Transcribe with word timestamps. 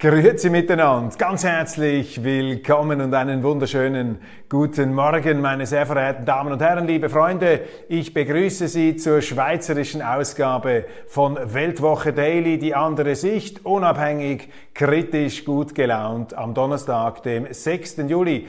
Grüezi 0.00 0.48
miteinander, 0.48 1.14
ganz 1.18 1.44
herzlich 1.44 2.24
willkommen 2.24 3.02
und 3.02 3.12
einen 3.12 3.42
wunderschönen 3.42 4.16
guten 4.48 4.94
Morgen, 4.94 5.42
meine 5.42 5.66
sehr 5.66 5.84
verehrten 5.84 6.24
Damen 6.24 6.54
und 6.54 6.62
Herren, 6.62 6.86
liebe 6.86 7.10
Freunde. 7.10 7.60
Ich 7.86 8.14
begrüße 8.14 8.68
Sie 8.68 8.96
zur 8.96 9.20
schweizerischen 9.20 10.00
Ausgabe 10.00 10.86
von 11.06 11.38
Weltwoche 11.52 12.14
Daily, 12.14 12.58
die 12.58 12.74
andere 12.74 13.14
Sicht, 13.14 13.66
unabhängig, 13.66 14.48
kritisch, 14.72 15.44
gut 15.44 15.74
gelaunt, 15.74 16.32
am 16.32 16.54
Donnerstag, 16.54 17.22
dem 17.22 17.52
6. 17.52 17.98
Juli 18.08 18.46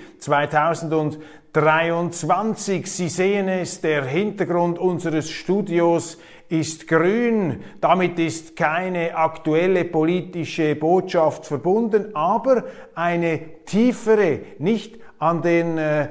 2023. 1.54 2.86
Sie 2.88 3.10
sehen 3.10 3.50
es, 3.50 3.82
der 3.82 4.06
Hintergrund 4.06 4.80
unseres 4.80 5.30
Studios 5.30 6.18
ist 6.48 6.88
grün. 6.88 7.62
Damit 7.82 8.18
ist 8.20 8.56
keine 8.56 9.16
aktuelle 9.16 9.84
politische 9.84 10.76
Botschaft 10.76 11.46
verbunden, 11.46 12.16
aber 12.16 12.64
eine 12.96 13.64
tiefere, 13.66 14.40
nicht 14.60 15.00
an 15.20 15.42
den 15.42 15.78
äh, 15.78 16.08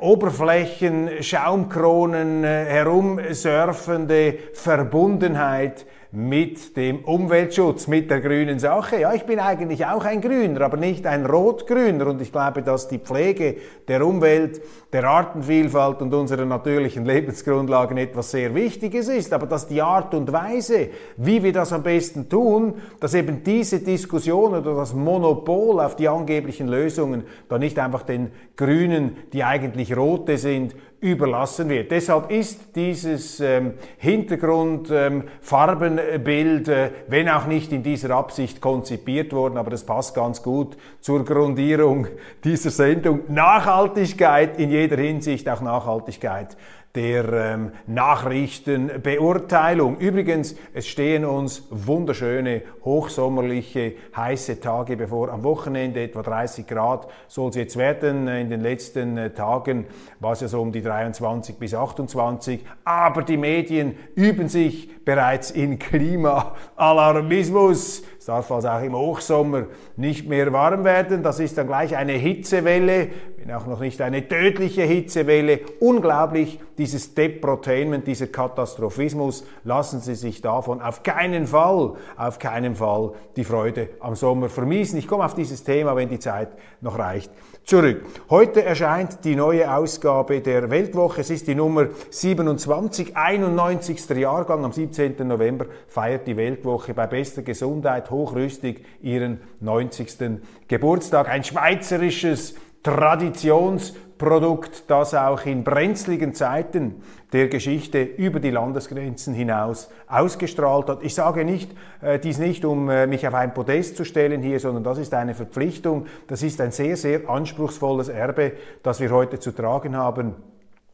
Oberflächen, 0.00 1.22
Schaumkronen 1.22 2.42
äh, 2.42 2.64
herumsurfende 2.64 4.38
Verbundenheit 4.54 5.86
mit 6.14 6.76
dem 6.76 7.00
Umweltschutz, 7.00 7.88
mit 7.88 8.08
der 8.08 8.20
grünen 8.20 8.60
Sache. 8.60 9.00
Ja, 9.00 9.12
ich 9.14 9.24
bin 9.24 9.40
eigentlich 9.40 9.84
auch 9.84 10.04
ein 10.04 10.20
Grüner, 10.20 10.60
aber 10.60 10.76
nicht 10.76 11.06
ein 11.06 11.26
Rotgrüner. 11.26 12.06
Und 12.06 12.22
ich 12.22 12.30
glaube, 12.30 12.62
dass 12.62 12.86
die 12.86 12.98
Pflege 12.98 13.56
der 13.88 14.06
Umwelt, 14.06 14.62
der 14.92 15.04
Artenvielfalt 15.04 16.00
und 16.02 16.14
unserer 16.14 16.44
natürlichen 16.44 17.04
Lebensgrundlagen 17.04 17.96
etwas 17.96 18.30
sehr 18.30 18.54
Wichtiges 18.54 19.08
ist. 19.08 19.32
Aber 19.32 19.46
dass 19.46 19.66
die 19.66 19.82
Art 19.82 20.14
und 20.14 20.32
Weise, 20.32 20.88
wie 21.16 21.42
wir 21.42 21.52
das 21.52 21.72
am 21.72 21.82
besten 21.82 22.28
tun, 22.28 22.74
dass 23.00 23.14
eben 23.14 23.42
diese 23.42 23.80
Diskussion 23.80 24.54
oder 24.54 24.76
das 24.76 24.94
Monopol 24.94 25.80
auf 25.80 25.96
die 25.96 26.08
angeblichen 26.08 26.68
Lösungen 26.68 27.24
da 27.48 27.58
nicht 27.58 27.76
einfach 27.80 28.02
den 28.02 28.30
Grünen, 28.56 29.16
die 29.32 29.42
eigentlich 29.42 29.96
rote 29.96 30.38
sind, 30.38 30.76
überlassen 31.04 31.68
wird. 31.68 31.90
Deshalb 31.90 32.30
ist 32.30 32.74
dieses 32.74 33.38
ähm, 33.38 33.74
Hintergrundfarbenbild, 33.98 36.68
ähm, 36.68 36.74
äh, 36.74 36.90
wenn 37.08 37.28
auch 37.28 37.46
nicht 37.46 37.72
in 37.72 37.82
dieser 37.82 38.08
Absicht 38.10 38.62
konzipiert 38.62 39.34
worden, 39.34 39.58
aber 39.58 39.70
das 39.70 39.84
passt 39.84 40.14
ganz 40.14 40.42
gut 40.42 40.78
zur 41.00 41.26
Grundierung 41.26 42.06
dieser 42.44 42.70
Sendung. 42.70 43.20
Nachhaltigkeit 43.28 44.58
in 44.58 44.70
jeder 44.70 44.96
Hinsicht, 44.96 45.46
auch 45.46 45.60
Nachhaltigkeit 45.60 46.56
der 46.94 47.32
ähm, 47.32 47.72
Nachrichtenbeurteilung. 47.88 49.98
Übrigens, 49.98 50.54
es 50.72 50.86
stehen 50.86 51.24
uns 51.24 51.66
wunderschöne, 51.70 52.62
hochsommerliche, 52.84 53.94
heiße 54.16 54.60
Tage 54.60 54.96
bevor. 54.96 55.30
Am 55.30 55.42
Wochenende 55.42 56.04
etwa 56.04 56.22
30 56.22 56.68
Grad 56.68 57.08
soll 57.26 57.50
es 57.50 57.56
jetzt 57.56 57.76
werden. 57.76 58.28
In 58.28 58.48
den 58.48 58.60
letzten 58.60 59.18
äh, 59.18 59.30
Tagen 59.30 59.86
war 60.20 60.34
es 60.34 60.40
ja 60.40 60.48
so 60.48 60.62
um 60.62 60.70
die 60.70 60.82
23 60.82 61.56
bis 61.56 61.74
28. 61.74 62.60
Aber 62.84 63.22
die 63.22 63.38
Medien 63.38 63.96
üben 64.14 64.48
sich 64.48 65.04
bereits 65.04 65.50
in 65.50 65.80
Klimaalarmismus. 65.80 68.04
Es 68.18 68.26
darf 68.26 68.52
also 68.52 68.68
auch 68.68 68.82
im 68.82 68.94
Hochsommer 68.94 69.64
nicht 69.96 70.28
mehr 70.28 70.52
warm 70.52 70.84
werden. 70.84 71.24
Das 71.24 71.40
ist 71.40 71.58
dann 71.58 71.66
gleich 71.66 71.96
eine 71.96 72.12
Hitzewelle, 72.12 73.08
wenn 73.44 73.54
auch 73.54 73.66
noch 73.66 73.80
nicht 73.80 74.00
eine 74.00 74.26
tödliche 74.26 74.82
Hitzewelle. 74.82 75.60
Unglaublich, 75.80 76.58
dieses 76.78 77.14
Deprotainment, 77.14 78.06
dieser 78.06 78.28
Katastrophismus. 78.28 79.44
Lassen 79.64 80.00
Sie 80.00 80.14
sich 80.14 80.40
davon 80.40 80.80
auf 80.80 81.02
keinen 81.02 81.46
Fall, 81.46 81.92
auf 82.16 82.38
keinen 82.38 82.74
Fall 82.74 83.12
die 83.36 83.44
Freude 83.44 83.90
am 84.00 84.14
Sommer 84.14 84.48
vermiesen. 84.48 84.98
Ich 84.98 85.06
komme 85.06 85.24
auf 85.24 85.34
dieses 85.34 85.62
Thema, 85.62 85.94
wenn 85.94 86.08
die 86.08 86.18
Zeit 86.18 86.48
noch 86.80 86.98
reicht, 86.98 87.30
zurück. 87.64 88.02
Heute 88.30 88.64
erscheint 88.64 89.24
die 89.24 89.36
neue 89.36 89.74
Ausgabe 89.74 90.40
der 90.40 90.70
Weltwoche. 90.70 91.20
Es 91.20 91.30
ist 91.30 91.46
die 91.46 91.54
Nummer 91.54 91.88
27, 92.10 93.14
91. 93.14 94.08
Jahrgang. 94.10 94.64
Am 94.64 94.72
17. 94.72 95.16
November 95.26 95.66
feiert 95.88 96.26
die 96.26 96.36
Weltwoche 96.36 96.94
bei 96.94 97.06
bester 97.06 97.42
Gesundheit 97.42 98.10
hochrüstig 98.10 98.84
ihren 99.02 99.40
90. 99.60 100.40
Geburtstag. 100.66 101.28
Ein 101.28 101.44
schweizerisches 101.44 102.54
Traditionsprodukt, 102.84 104.84
das 104.88 105.14
auch 105.14 105.46
in 105.46 105.64
brenzligen 105.64 106.34
Zeiten 106.34 106.96
der 107.32 107.48
Geschichte 107.48 108.02
über 108.02 108.40
die 108.40 108.50
Landesgrenzen 108.50 109.32
hinaus 109.32 109.90
ausgestrahlt 110.06 110.88
hat. 110.88 111.02
Ich 111.02 111.14
sage 111.14 111.46
nicht, 111.46 111.74
äh, 112.02 112.18
dies 112.18 112.38
nicht, 112.38 112.66
um 112.66 112.90
äh, 112.90 113.06
mich 113.06 113.26
auf 113.26 113.32
ein 113.32 113.54
Podest 113.54 113.96
zu 113.96 114.04
stellen 114.04 114.42
hier, 114.42 114.60
sondern 114.60 114.84
das 114.84 114.98
ist 114.98 115.14
eine 115.14 115.34
Verpflichtung. 115.34 116.04
Das 116.28 116.42
ist 116.42 116.60
ein 116.60 116.72
sehr, 116.72 116.98
sehr 116.98 117.28
anspruchsvolles 117.28 118.08
Erbe, 118.08 118.52
das 118.82 119.00
wir 119.00 119.10
heute 119.10 119.40
zu 119.40 119.52
tragen 119.52 119.96
haben, 119.96 120.34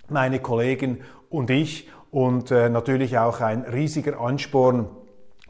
meine 0.08 0.38
Kollegen 0.38 1.00
und 1.28 1.50
ich. 1.50 1.90
Und 2.12 2.52
äh, 2.52 2.68
natürlich 2.68 3.18
auch 3.18 3.40
ein 3.40 3.62
riesiger 3.62 4.20
Ansporn, 4.20 4.88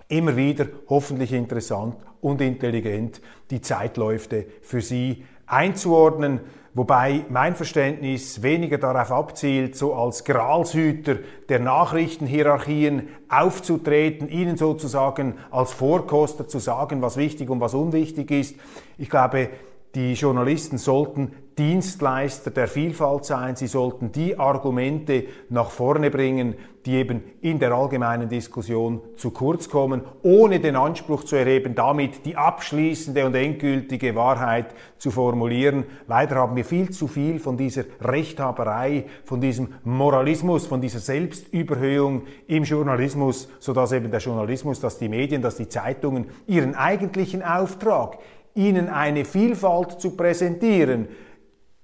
immer 0.08 0.36
wieder 0.36 0.66
hoffentlich 0.88 1.34
interessant 1.34 1.96
und 2.22 2.40
intelligent 2.40 3.20
die 3.50 3.60
Zeitläufe 3.60 4.46
für 4.62 4.80
Sie 4.80 5.24
einzuordnen, 5.50 6.40
wobei 6.74 7.24
mein 7.28 7.56
Verständnis 7.56 8.42
weniger 8.42 8.78
darauf 8.78 9.10
abzielt, 9.10 9.76
so 9.76 9.94
als 9.94 10.24
Gralshüter 10.24 11.16
der 11.48 11.58
Nachrichtenhierarchien 11.58 13.08
aufzutreten, 13.28 14.28
ihnen 14.28 14.56
sozusagen 14.56 15.34
als 15.50 15.72
Vorkoster 15.72 16.46
zu 16.46 16.58
sagen, 16.58 17.02
was 17.02 17.16
wichtig 17.16 17.50
und 17.50 17.60
was 17.60 17.74
unwichtig 17.74 18.30
ist. 18.30 18.56
Ich 18.98 19.10
glaube, 19.10 19.50
die 19.94 20.12
Journalisten 20.12 20.78
sollten 20.78 21.32
Dienstleister 21.60 22.50
der 22.50 22.68
Vielfalt 22.68 23.26
sein. 23.26 23.54
Sie 23.54 23.66
sollten 23.66 24.12
die 24.12 24.38
Argumente 24.38 25.24
nach 25.50 25.70
vorne 25.70 26.10
bringen, 26.10 26.54
die 26.86 26.94
eben 26.94 27.22
in 27.42 27.58
der 27.58 27.72
allgemeinen 27.72 28.30
Diskussion 28.30 29.02
zu 29.16 29.30
kurz 29.30 29.68
kommen, 29.68 30.00
ohne 30.22 30.60
den 30.60 30.74
Anspruch 30.74 31.22
zu 31.24 31.36
erheben, 31.36 31.74
damit 31.74 32.24
die 32.24 32.34
abschließende 32.34 33.26
und 33.26 33.34
endgültige 33.34 34.14
Wahrheit 34.14 34.74
zu 34.96 35.10
formulieren. 35.10 35.84
Leider 36.08 36.36
haben 36.36 36.56
wir 36.56 36.64
viel 36.64 36.88
zu 36.88 37.06
viel 37.06 37.38
von 37.38 37.58
dieser 37.58 37.84
Rechthaberei, 38.00 39.04
von 39.26 39.42
diesem 39.42 39.74
Moralismus, 39.84 40.66
von 40.66 40.80
dieser 40.80 41.00
Selbstüberhöhung 41.00 42.22
im 42.46 42.64
Journalismus, 42.64 43.50
sodass 43.58 43.92
eben 43.92 44.10
der 44.10 44.20
Journalismus, 44.20 44.80
dass 44.80 44.96
die 44.96 45.10
Medien, 45.10 45.42
dass 45.42 45.56
die 45.56 45.68
Zeitungen 45.68 46.24
ihren 46.46 46.74
eigentlichen 46.74 47.42
Auftrag, 47.42 48.16
ihnen 48.54 48.88
eine 48.88 49.26
Vielfalt 49.26 50.00
zu 50.00 50.16
präsentieren, 50.16 51.08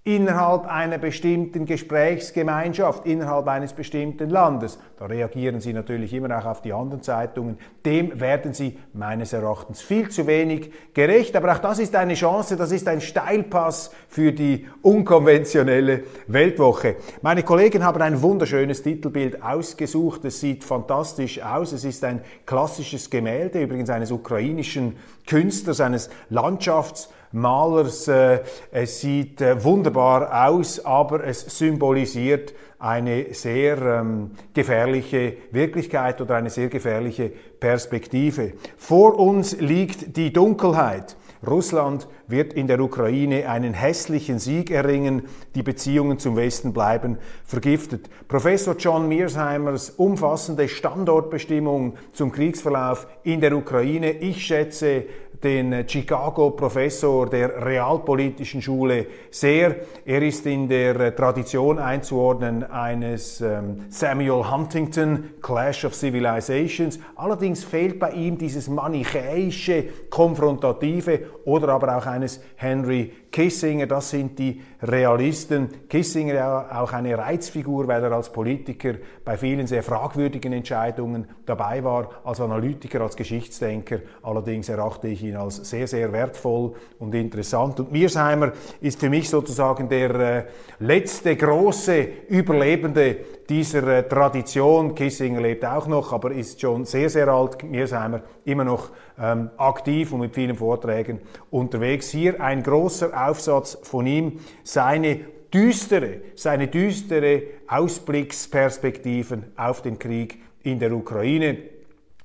innerhalb 0.06 0.66
einer 0.66 0.98
bestimmten 0.98 1.66
Gesprächsgemeinschaft, 1.66 3.06
innerhalb 3.06 3.48
eines 3.48 3.72
bestimmten 3.72 4.30
Landes. 4.30 4.78
Da 5.00 5.06
reagieren 5.06 5.60
Sie 5.60 5.72
natürlich 5.72 6.14
immer 6.14 6.38
auch 6.38 6.44
auf 6.44 6.62
die 6.62 6.72
anderen 6.72 7.02
Zeitungen. 7.02 7.58
Dem 7.84 8.20
werden 8.20 8.54
Sie 8.54 8.78
meines 8.92 9.32
Erachtens 9.32 9.82
viel 9.82 10.08
zu 10.08 10.28
wenig 10.28 10.70
gerecht. 10.94 11.34
Aber 11.34 11.52
auch 11.52 11.58
das 11.58 11.80
ist 11.80 11.96
eine 11.96 12.14
Chance, 12.14 12.56
das 12.56 12.70
ist 12.70 12.86
ein 12.86 13.00
Steilpass 13.00 13.90
für 14.08 14.30
die 14.30 14.68
unkonventionelle 14.80 16.04
Weltwoche. 16.28 16.94
Meine 17.22 17.42
Kollegen 17.42 17.84
haben 17.84 18.00
ein 18.00 18.22
wunderschönes 18.22 18.84
Titelbild 18.84 19.42
ausgesucht. 19.42 20.24
Es 20.24 20.38
sieht 20.38 20.62
fantastisch 20.62 21.42
aus. 21.42 21.72
Es 21.72 21.84
ist 21.84 22.04
ein 22.04 22.20
klassisches 22.46 23.10
Gemälde, 23.10 23.60
übrigens 23.60 23.90
eines 23.90 24.12
ukrainischen 24.12 24.98
Künstlers, 25.26 25.80
eines 25.80 26.10
Landschafts 26.30 27.10
Malers. 27.36 28.08
Äh, 28.08 28.40
es 28.70 29.00
sieht 29.00 29.40
äh, 29.40 29.62
wunderbar 29.62 30.48
aus, 30.48 30.84
aber 30.84 31.24
es 31.24 31.40
symbolisiert 31.40 32.54
eine 32.78 33.32
sehr 33.32 33.78
ähm, 33.78 34.32
gefährliche 34.52 35.36
Wirklichkeit 35.50 36.20
oder 36.20 36.36
eine 36.36 36.50
sehr 36.50 36.68
gefährliche 36.68 37.30
Perspektive. 37.60 38.52
Vor 38.76 39.18
uns 39.18 39.58
liegt 39.60 40.16
die 40.16 40.32
Dunkelheit. 40.32 41.16
Russland 41.46 42.08
wird 42.26 42.54
in 42.54 42.66
der 42.66 42.80
Ukraine 42.80 43.48
einen 43.48 43.74
hässlichen 43.74 44.38
Sieg 44.38 44.70
erringen. 44.70 45.22
Die 45.54 45.62
Beziehungen 45.62 46.18
zum 46.18 46.36
Westen 46.36 46.72
bleiben 46.72 47.18
vergiftet. 47.44 48.08
Professor 48.26 48.74
John 48.76 49.08
Mearsheimers 49.08 49.90
umfassende 49.90 50.68
Standortbestimmung 50.68 51.94
zum 52.12 52.32
Kriegsverlauf 52.32 53.06
in 53.22 53.40
der 53.40 53.56
Ukraine. 53.56 54.12
Ich 54.12 54.44
schätze 54.44 55.04
den 55.42 55.88
Chicago-Professor 55.88 57.28
der 57.28 57.64
Realpolitischen 57.64 58.62
Schule 58.62 59.06
sehr. 59.30 59.76
Er 60.04 60.22
ist 60.22 60.46
in 60.46 60.68
der 60.68 61.14
Tradition 61.14 61.78
einzuordnen 61.78 62.64
eines 62.64 63.40
ähm, 63.40 63.84
Samuel 63.88 64.50
Huntington, 64.50 65.30
Clash 65.42 65.84
of 65.84 65.94
Civilizations. 65.94 66.98
Allerdings 67.16 67.64
fehlt 67.64 67.98
bei 67.98 68.10
ihm 68.12 68.38
dieses 68.38 68.68
manichäische, 68.68 69.84
konfrontative 70.10 71.20
oder 71.44 71.68
aber 71.70 71.96
auch 71.96 72.06
eines 72.06 72.40
Henry 72.56 73.12
Kissinger, 73.30 73.86
das 73.86 74.10
sind 74.10 74.38
die 74.38 74.62
Realisten. 74.82 75.88
Kissinger 75.88 76.66
auch 76.72 76.92
eine 76.92 77.16
Reizfigur, 77.18 77.86
weil 77.86 78.02
er 78.02 78.12
als 78.12 78.32
Politiker 78.32 78.94
bei 79.24 79.36
vielen 79.36 79.66
sehr 79.66 79.82
fragwürdigen 79.82 80.52
Entscheidungen 80.52 81.26
dabei 81.44 81.82
war, 81.84 82.10
als 82.24 82.40
Analytiker, 82.40 83.00
als 83.00 83.16
Geschichtsdenker. 83.16 83.98
Allerdings 84.22 84.68
erachte 84.68 85.08
ich 85.08 85.22
ihn 85.22 85.36
als 85.36 85.56
sehr, 85.68 85.86
sehr 85.86 86.12
wertvoll 86.12 86.74
und 86.98 87.14
interessant. 87.14 87.80
Und 87.80 87.92
Mearsheimer 87.92 88.52
ist 88.80 89.00
für 89.00 89.10
mich 89.10 89.28
sozusagen 89.28 89.88
der 89.88 90.14
äh, 90.14 90.44
letzte 90.78 91.36
große 91.36 92.08
Überlebende 92.28 93.16
dieser 93.48 93.86
äh, 93.86 94.08
Tradition. 94.08 94.94
Kissinger 94.94 95.40
lebt 95.40 95.64
auch 95.64 95.86
noch, 95.86 96.12
aber 96.12 96.32
ist 96.32 96.60
schon 96.60 96.84
sehr, 96.84 97.08
sehr 97.10 97.28
alt. 97.28 97.62
Mearsheimer 97.62 98.22
immer 98.44 98.64
noch 98.64 98.90
ähm, 99.18 99.50
aktiv 99.56 100.12
und 100.12 100.20
mit 100.20 100.34
vielen 100.34 100.56
Vorträgen 100.56 101.20
unterwegs. 101.50 102.10
Hier 102.10 102.40
ein 102.40 102.62
großer 102.62 103.10
Aufsatz 103.28 103.78
von 103.82 104.06
ihm, 104.06 104.40
seine 104.62 105.20
düstere, 105.52 106.20
seine 106.34 106.68
düstere 106.68 107.42
Ausblicksperspektiven 107.68 109.44
auf 109.56 109.82
den 109.82 109.98
Krieg 109.98 110.38
in 110.62 110.78
der 110.78 110.92
Ukraine 110.92 111.58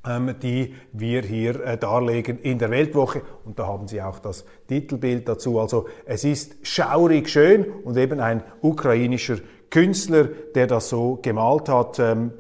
ähm, 0.03 0.33
die 0.41 0.73
wir 0.93 1.21
hier 1.21 1.63
äh, 1.63 1.77
darlegen 1.77 2.39
in 2.39 2.57
der 2.57 2.71
Weltwoche. 2.71 3.21
Und 3.45 3.59
da 3.59 3.67
haben 3.67 3.87
Sie 3.87 4.01
auch 4.01 4.17
das 4.17 4.45
Titelbild 4.67 5.27
dazu. 5.27 5.59
Also 5.59 5.87
es 6.05 6.23
ist 6.23 6.55
schaurig 6.63 7.29
schön 7.29 7.65
und 7.83 7.97
eben 7.97 8.19
ein 8.19 8.41
ukrainischer 8.61 9.37
Künstler, 9.71 10.25
der 10.53 10.67
das 10.67 10.89
so 10.89 11.17
gemalt 11.21 11.67
hat. 11.67 11.97
Ähm, 11.97 12.31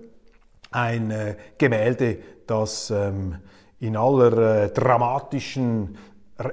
ein 0.69 1.11
äh, 1.11 1.35
Gemälde, 1.57 2.19
das 2.45 2.91
ähm, 2.91 3.37
in 3.79 3.97
aller 3.97 4.65
äh, 4.65 4.69
dramatischen 4.69 5.97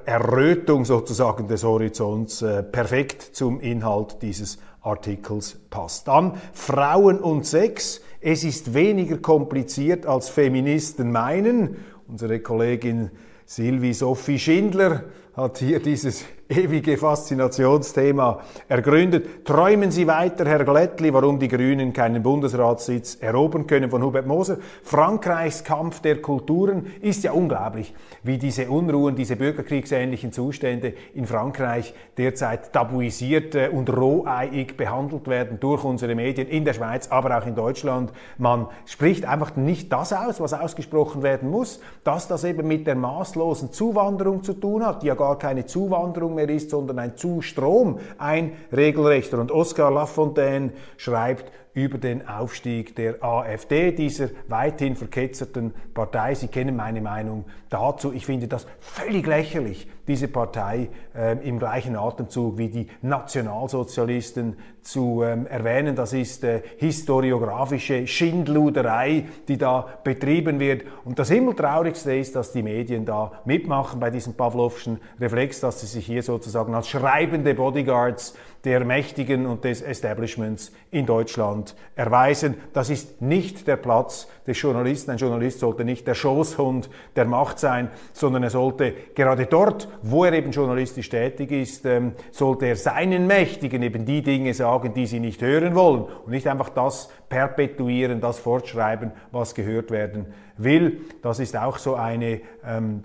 Errötung 0.05 0.85
sozusagen 0.85 1.47
des 1.47 1.65
Horizonts 1.65 2.43
äh, 2.43 2.63
perfekt 2.63 3.23
zum 3.23 3.61
Inhalt 3.61 4.23
dieses 4.23 4.59
Artikels 4.81 5.59
passt. 5.71 6.09
Dann 6.09 6.35
Frauen 6.53 7.21
und 7.21 7.47
Sex. 7.47 8.01
Es 8.21 8.45
ist 8.45 8.75
weniger 8.75 9.19
kompliziert, 9.19 10.07
als 10.07 10.29
Feministen 10.29 11.13
meinen. 11.13 11.77
Unsere 12.09 12.41
Kollegin 12.41 13.11
Sylvie 13.47 13.95
Sophie 13.95 14.39
Schindler 14.39 15.05
hat 15.35 15.59
hier 15.59 15.81
dieses 15.81 16.25
ewige 16.49 16.97
Faszinationsthema 16.97 18.41
ergründet. 18.69 19.45
Träumen 19.45 19.91
Sie 19.91 20.07
weiter, 20.07 20.47
Herr 20.47 20.65
Glättli, 20.65 21.13
warum 21.13 21.39
die 21.39 21.49
Grünen 21.49 21.93
keinen 21.93 22.23
Bundesratssitz 22.23 23.19
erobern 23.21 23.67
können 23.67 23.91
von 23.91 24.03
Hubert 24.03 24.27
Moser. 24.27 24.57
Frankreichs 24.83 25.63
Kampf 25.63 26.01
der 26.01 26.23
Kulturen 26.23 26.87
ist 27.03 27.23
ja 27.25 27.33
unglaublich, 27.33 27.95
wie 28.23 28.39
diese 28.39 28.71
Unruhen, 28.71 29.15
diese 29.15 29.37
bürgerkriegsähnlichen 29.37 30.33
Zustände 30.33 30.95
in 31.15 31.27
Frankreich 31.27 31.93
derzeit 32.17 32.73
tabuisiert 32.73 33.55
äh, 33.55 33.69
und 33.69 33.95
roheiig 33.95 34.77
behandelt 34.77 35.29
werden 35.29 35.61
durch 35.61 35.85
unsere 35.85 36.15
Medien 36.15 36.49
in 36.49 36.65
der 36.65 36.73
Schweiz, 36.73 37.09
aber 37.09 37.37
auch 37.37 37.47
in 37.47 37.55
Deutschland. 37.55 38.11
Man 38.39 38.69
spricht 38.87 39.27
einfach 39.27 39.57
nicht 39.57 39.93
das 39.93 40.15
aus, 40.15 40.41
was 40.41 40.55
ausgesprochen 40.55 41.23
werden 41.23 41.51
muss, 41.51 41.81
dass 42.05 42.27
das 42.27 42.45
eben 42.45 42.67
mit 42.67 42.87
der 42.87 42.95
maßlosen 42.95 43.73
Zuwanderung 43.73 44.43
zu 44.43 44.55
tun 44.55 44.85
hat, 44.85 45.03
die 45.03 45.09
ja 45.09 45.15
gar 45.15 45.39
keine 45.39 45.67
Zuwanderung 45.67 46.38
mehr 46.39 46.49
ist, 46.49 46.71
sondern 46.71 46.99
ein 46.99 47.17
Zustrom, 47.17 47.99
ein 48.17 48.53
regelrechter. 48.73 49.39
Und 49.41 49.51
Oscar 49.51 49.91
Lafontaine 49.91 50.73
schreibt 50.97 51.53
über 51.75 51.99
den 51.99 52.27
Aufstieg 52.27 52.97
der 52.97 53.23
AfD, 53.23 53.93
dieser 53.93 54.31
weithin 54.49 54.97
verketzerten 54.97 55.73
Partei. 55.95 56.35
Sie 56.35 56.49
kennen 56.49 56.75
meine 56.75 57.01
Meinung 57.01 57.45
dazu. 57.71 58.13
Ich 58.13 58.27
finde 58.27 58.49
das 58.49 58.67
völlig 58.81 59.27
lächerlich, 59.27 59.89
diese 60.07 60.29
Partei 60.29 60.89
äh, 61.15 61.37
im 61.47 61.59
gleichen 61.59 61.97
Atemzug 61.97 62.59
wie 62.59 62.69
die 62.69 62.87
Nationalsozialisten 63.03 64.57
zu 64.83 65.23
ähm, 65.23 65.47
erwähnen. 65.47 65.95
Das 65.95 66.13
ist 66.13 66.45
äh, 66.45 66.63
historiografische 66.79 68.07
Schindluderei, 68.07 69.27
die 69.47 69.59
da 69.59 69.87
betrieben 70.03 70.61
wird. 70.61 70.85
Und 71.05 71.19
das 71.19 71.31
Himmeltraurigste 71.31 72.15
ist, 72.15 72.35
dass 72.35 72.53
die 72.53 72.63
Medien 72.63 73.05
da 73.05 73.33
mitmachen 73.45 74.01
bei 74.01 74.11
diesem 74.11 74.35
Pavlovschen 74.35 74.99
Reflex, 75.21 75.61
dass 75.61 75.81
sie 75.81 75.87
sich 75.87 76.07
hier 76.07 76.23
sozusagen 76.23 76.75
als 76.75 76.89
schreibende 76.89 77.55
Bodyguards 77.55 78.35
der 78.65 78.85
Mächtigen 78.85 79.47
und 79.47 79.65
des 79.65 79.83
Establishments 79.83 80.73
in 80.91 81.07
Deutschland 81.07 81.75
erweisen. 81.95 82.57
Das 82.73 82.91
ist 82.91 83.21
nicht 83.23 83.67
der 83.67 83.77
Platz 83.77 84.29
des 84.49 84.61
Journalisten. 84.61 85.13
Ein 85.13 85.19
Journalist 85.19 85.61
sollte 85.61 85.85
nicht 85.85 86.07
der 86.07 86.15
Schoßhund 86.15 86.91
der 87.15 87.27
Macht 87.27 87.59
sein, 87.59 87.91
sondern 88.13 88.43
er 88.43 88.51
sollte 88.51 88.93
gerade 89.15 89.47
dort, 89.47 89.89
wo 90.03 90.25
er 90.25 90.33
eben 90.33 90.51
journalistisch 90.51 91.09
tätig 91.09 91.53
ist, 91.53 91.85
ähm, 91.87 92.13
sollte 92.33 92.67
er 92.67 92.77
seinen 92.77 93.27
Mächtigen 93.27 93.83
eben 93.83 94.05
die 94.05 94.23
Dinge 94.23 94.55
sagen, 94.55 94.95
die 94.95 95.07
sie 95.07 95.21
nicht 95.21 95.43
hören 95.43 95.75
wollen 95.75 96.03
und 96.25 96.31
nicht 96.31 96.49
einfach 96.49 96.71
das 96.71 97.11
perpetuieren, 97.29 98.21
das 98.21 98.39
fortschreiben, 98.39 99.13
was 99.31 99.55
gehört 99.55 99.91
werden 99.91 100.27
will. 100.57 101.03
Das 101.23 101.39
ist 101.39 101.57
auch 101.57 101.79
so 101.79 101.95
eine 101.95 102.41
ähm, 102.65 103.05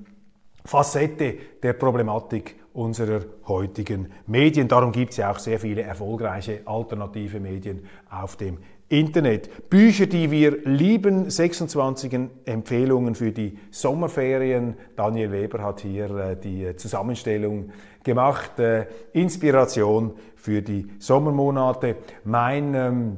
Facette 0.65 1.35
der 1.61 1.73
Problematik 1.73 2.55
unserer 2.73 3.21
heutigen 3.47 4.11
Medien. 4.25 4.67
Darum 4.67 4.91
gibt 4.91 5.11
es 5.11 5.17
ja 5.17 5.31
auch 5.31 5.39
sehr 5.39 5.59
viele 5.59 5.83
erfolgreiche 5.83 6.61
alternative 6.65 7.39
Medien 7.39 7.85
auf 8.09 8.35
dem 8.35 8.57
Internet. 8.93 9.71
Bücher, 9.71 10.05
die 10.05 10.29
wir 10.29 10.59
lieben, 10.65 11.27
26 11.27 12.13
Empfehlungen 12.45 13.15
für 13.15 13.31
die 13.31 13.57
Sommerferien. 13.71 14.75
Daniel 14.95 15.31
Weber 15.31 15.63
hat 15.63 15.81
hier 15.81 16.15
äh, 16.15 16.35
die 16.37 16.75
Zusammenstellung 16.75 17.71
gemacht. 18.03 18.59
Äh, 18.59 18.85
Inspiration 19.13 20.13
für 20.35 20.61
die 20.61 20.85
Sommermonate. 20.99 21.95
Mein 22.23 22.75
ähm, 22.75 23.17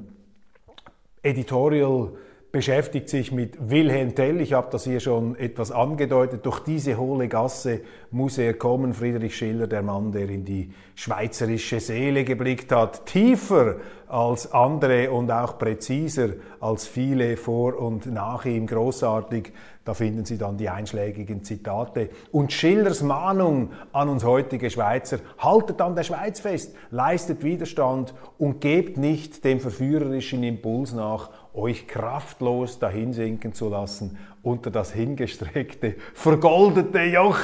Editorial 1.21 2.13
beschäftigt 2.55 3.09
sich 3.09 3.33
mit 3.33 3.69
Wilhelm 3.69 4.15
Tell. 4.15 4.39
Ich 4.39 4.53
habe 4.53 4.69
das 4.71 4.85
hier 4.85 5.01
schon 5.01 5.35
etwas 5.35 5.71
angedeutet. 5.71 6.45
Durch 6.45 6.61
diese 6.61 6.97
hohle 6.97 7.27
Gasse 7.27 7.81
muss 8.11 8.37
er 8.37 8.53
kommen. 8.53 8.93
Friedrich 8.93 9.35
Schiller, 9.35 9.67
der 9.67 9.81
Mann, 9.81 10.13
der 10.13 10.29
in 10.29 10.45
die 10.45 10.71
schweizerische 10.95 11.81
Seele 11.81 12.23
geblickt 12.23 12.71
hat, 12.71 13.07
tiefer 13.07 13.75
als 14.07 14.53
andere 14.53 15.11
und 15.11 15.29
auch 15.31 15.57
präziser 15.57 16.29
als 16.61 16.87
viele 16.87 17.35
vor 17.35 17.77
und 17.77 18.05
nach 18.05 18.45
ihm. 18.45 18.67
Großartig. 18.67 19.51
Da 19.83 19.93
finden 19.93 20.25
Sie 20.25 20.37
dann 20.37 20.57
die 20.57 20.69
einschlägigen 20.69 21.43
Zitate. 21.43 22.09
Und 22.31 22.53
Schillers 22.53 23.03
Mahnung 23.03 23.71
an 23.91 24.09
uns 24.09 24.23
heutige 24.23 24.69
Schweizer, 24.69 25.19
haltet 25.37 25.79
an 25.81 25.95
der 25.95 26.03
Schweiz 26.03 26.39
fest, 26.39 26.73
leistet 26.89 27.43
Widerstand 27.43 28.13
und 28.39 28.61
gebt 28.61 28.97
nicht 28.97 29.43
dem 29.43 29.59
verführerischen 29.59 30.43
Impuls 30.43 30.93
nach 30.93 31.29
euch 31.57 31.87
kraftlos 31.87 32.79
dahinsinken 32.79 33.53
zu 33.53 33.69
lassen 33.69 34.17
unter 34.45 34.69
das 34.69 34.93
hingestreckte, 34.93 35.95
vergoldete 36.13 37.01
Joch, 37.03 37.39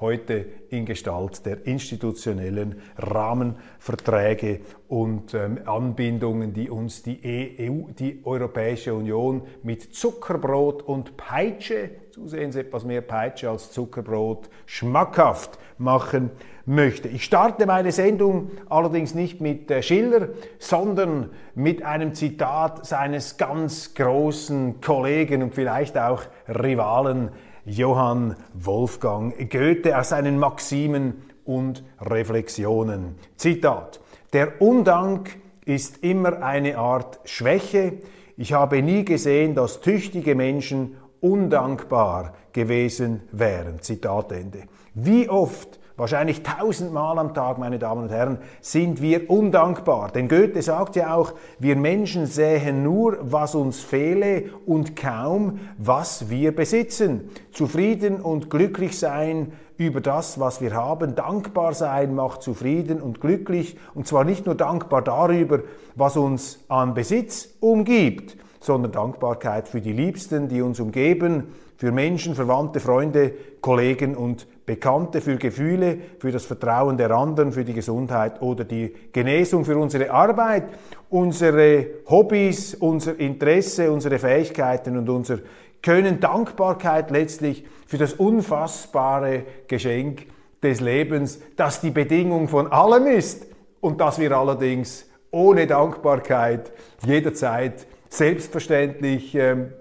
heute 0.00 0.46
in 0.70 0.86
Gestalt 0.86 1.44
der 1.44 1.66
institutionellen 1.66 2.80
Rahmenverträge 2.96 4.60
und 4.88 5.34
ähm, 5.34 5.60
Anbindungen, 5.66 6.54
die 6.54 6.70
uns 6.70 7.02
die 7.02 7.20
EU, 7.60 7.90
die 7.92 8.22
Europäische 8.24 8.94
Union 8.94 9.42
mit 9.62 9.94
Zuckerbrot 9.94 10.82
und 10.82 11.18
Peitsche, 11.18 11.90
zusehends 12.10 12.56
etwas 12.56 12.84
mehr 12.84 13.02
Peitsche 13.02 13.50
als 13.50 13.70
Zuckerbrot, 13.72 14.48
schmackhaft 14.64 15.58
machen 15.76 16.30
möchte. 16.66 17.08
Ich 17.08 17.24
starte 17.24 17.64
meine 17.64 17.92
Sendung 17.92 18.50
allerdings 18.68 19.14
nicht 19.14 19.40
mit 19.40 19.70
äh, 19.70 19.82
Schiller, 19.82 20.28
sondern 20.58 21.30
mit 21.54 21.84
einem 21.84 22.12
Zitat 22.14 22.84
seines 22.84 23.36
ganz 23.36 23.94
großen 23.94 24.80
Kollegen 24.80 25.42
und 25.42 25.54
vielleicht 25.54 25.96
auch 25.96 26.24
Rivalen 26.48 27.30
Johann 27.64 28.36
Wolfgang 28.52 29.50
Goethe 29.50 29.98
aus 29.98 30.10
seinen 30.10 30.38
Maximen 30.38 31.22
und 31.44 31.84
Reflexionen. 32.00 33.14
Zitat. 33.36 34.00
Der 34.32 34.60
Undank 34.60 35.36
ist 35.64 36.02
immer 36.02 36.42
eine 36.42 36.78
Art 36.78 37.20
Schwäche. 37.24 37.94
Ich 38.36 38.52
habe 38.52 38.82
nie 38.82 39.04
gesehen, 39.04 39.54
dass 39.54 39.80
tüchtige 39.80 40.34
Menschen 40.34 40.96
undankbar 41.20 42.34
gewesen 42.52 43.22
wären. 43.32 43.80
Zitat 43.80 44.32
Ende. 44.32 44.64
Wie 44.94 45.28
oft 45.28 45.78
wahrscheinlich 45.96 46.42
tausendmal 46.42 47.18
am 47.18 47.34
Tag, 47.34 47.58
meine 47.58 47.78
Damen 47.78 48.04
und 48.04 48.12
Herren, 48.12 48.38
sind 48.60 49.00
wir 49.00 49.30
undankbar. 49.30 50.10
Denn 50.10 50.28
Goethe 50.28 50.62
sagt 50.62 50.96
ja 50.96 51.14
auch, 51.14 51.32
wir 51.58 51.76
Menschen 51.76 52.26
sähen 52.26 52.82
nur, 52.82 53.18
was 53.20 53.54
uns 53.54 53.80
fehle 53.80 54.44
und 54.66 54.96
kaum, 54.96 55.60
was 55.78 56.30
wir 56.30 56.54
besitzen. 56.54 57.30
Zufrieden 57.52 58.20
und 58.20 58.50
glücklich 58.50 58.98
sein 58.98 59.52
über 59.78 60.00
das, 60.00 60.40
was 60.40 60.60
wir 60.60 60.74
haben. 60.74 61.14
Dankbar 61.14 61.74
sein 61.74 62.14
macht 62.14 62.42
zufrieden 62.42 63.00
und 63.00 63.20
glücklich. 63.20 63.76
Und 63.94 64.06
zwar 64.06 64.24
nicht 64.24 64.46
nur 64.46 64.54
dankbar 64.54 65.02
darüber, 65.02 65.60
was 65.94 66.16
uns 66.16 66.64
an 66.68 66.94
Besitz 66.94 67.56
umgibt, 67.60 68.36
sondern 68.60 68.92
Dankbarkeit 68.92 69.68
für 69.68 69.80
die 69.80 69.92
Liebsten, 69.92 70.48
die 70.48 70.62
uns 70.62 70.80
umgeben, 70.80 71.52
für 71.76 71.92
Menschen, 71.92 72.34
Verwandte, 72.34 72.80
Freunde, 72.80 73.32
Kollegen 73.60 74.16
und 74.16 74.46
Bekannte, 74.64 75.20
für 75.20 75.36
Gefühle, 75.36 75.98
für 76.18 76.32
das 76.32 76.44
Vertrauen 76.44 76.96
der 76.96 77.10
anderen, 77.10 77.52
für 77.52 77.64
die 77.64 77.74
Gesundheit 77.74 78.40
oder 78.40 78.64
die 78.64 78.92
Genesung, 79.12 79.64
für 79.64 79.76
unsere 79.76 80.10
Arbeit, 80.10 80.64
unsere 81.10 81.86
Hobbys, 82.08 82.74
unser 82.74 83.18
Interesse, 83.20 83.92
unsere 83.92 84.18
Fähigkeiten 84.18 84.96
und 84.96 85.08
unser 85.08 85.38
Können. 85.82 86.18
Dankbarkeit 86.18 87.10
letztlich 87.10 87.64
für 87.86 87.98
das 87.98 88.14
unfassbare 88.14 89.44
Geschenk 89.68 90.26
des 90.62 90.80
Lebens, 90.80 91.40
das 91.56 91.80
die 91.80 91.90
Bedingung 91.90 92.48
von 92.48 92.72
allem 92.72 93.06
ist 93.06 93.46
und 93.80 94.00
das 94.00 94.18
wir 94.18 94.32
allerdings 94.32 95.06
ohne 95.30 95.66
Dankbarkeit 95.66 96.72
jederzeit 97.04 97.86
selbstverständlich 98.08 99.34
ähm, 99.34 99.72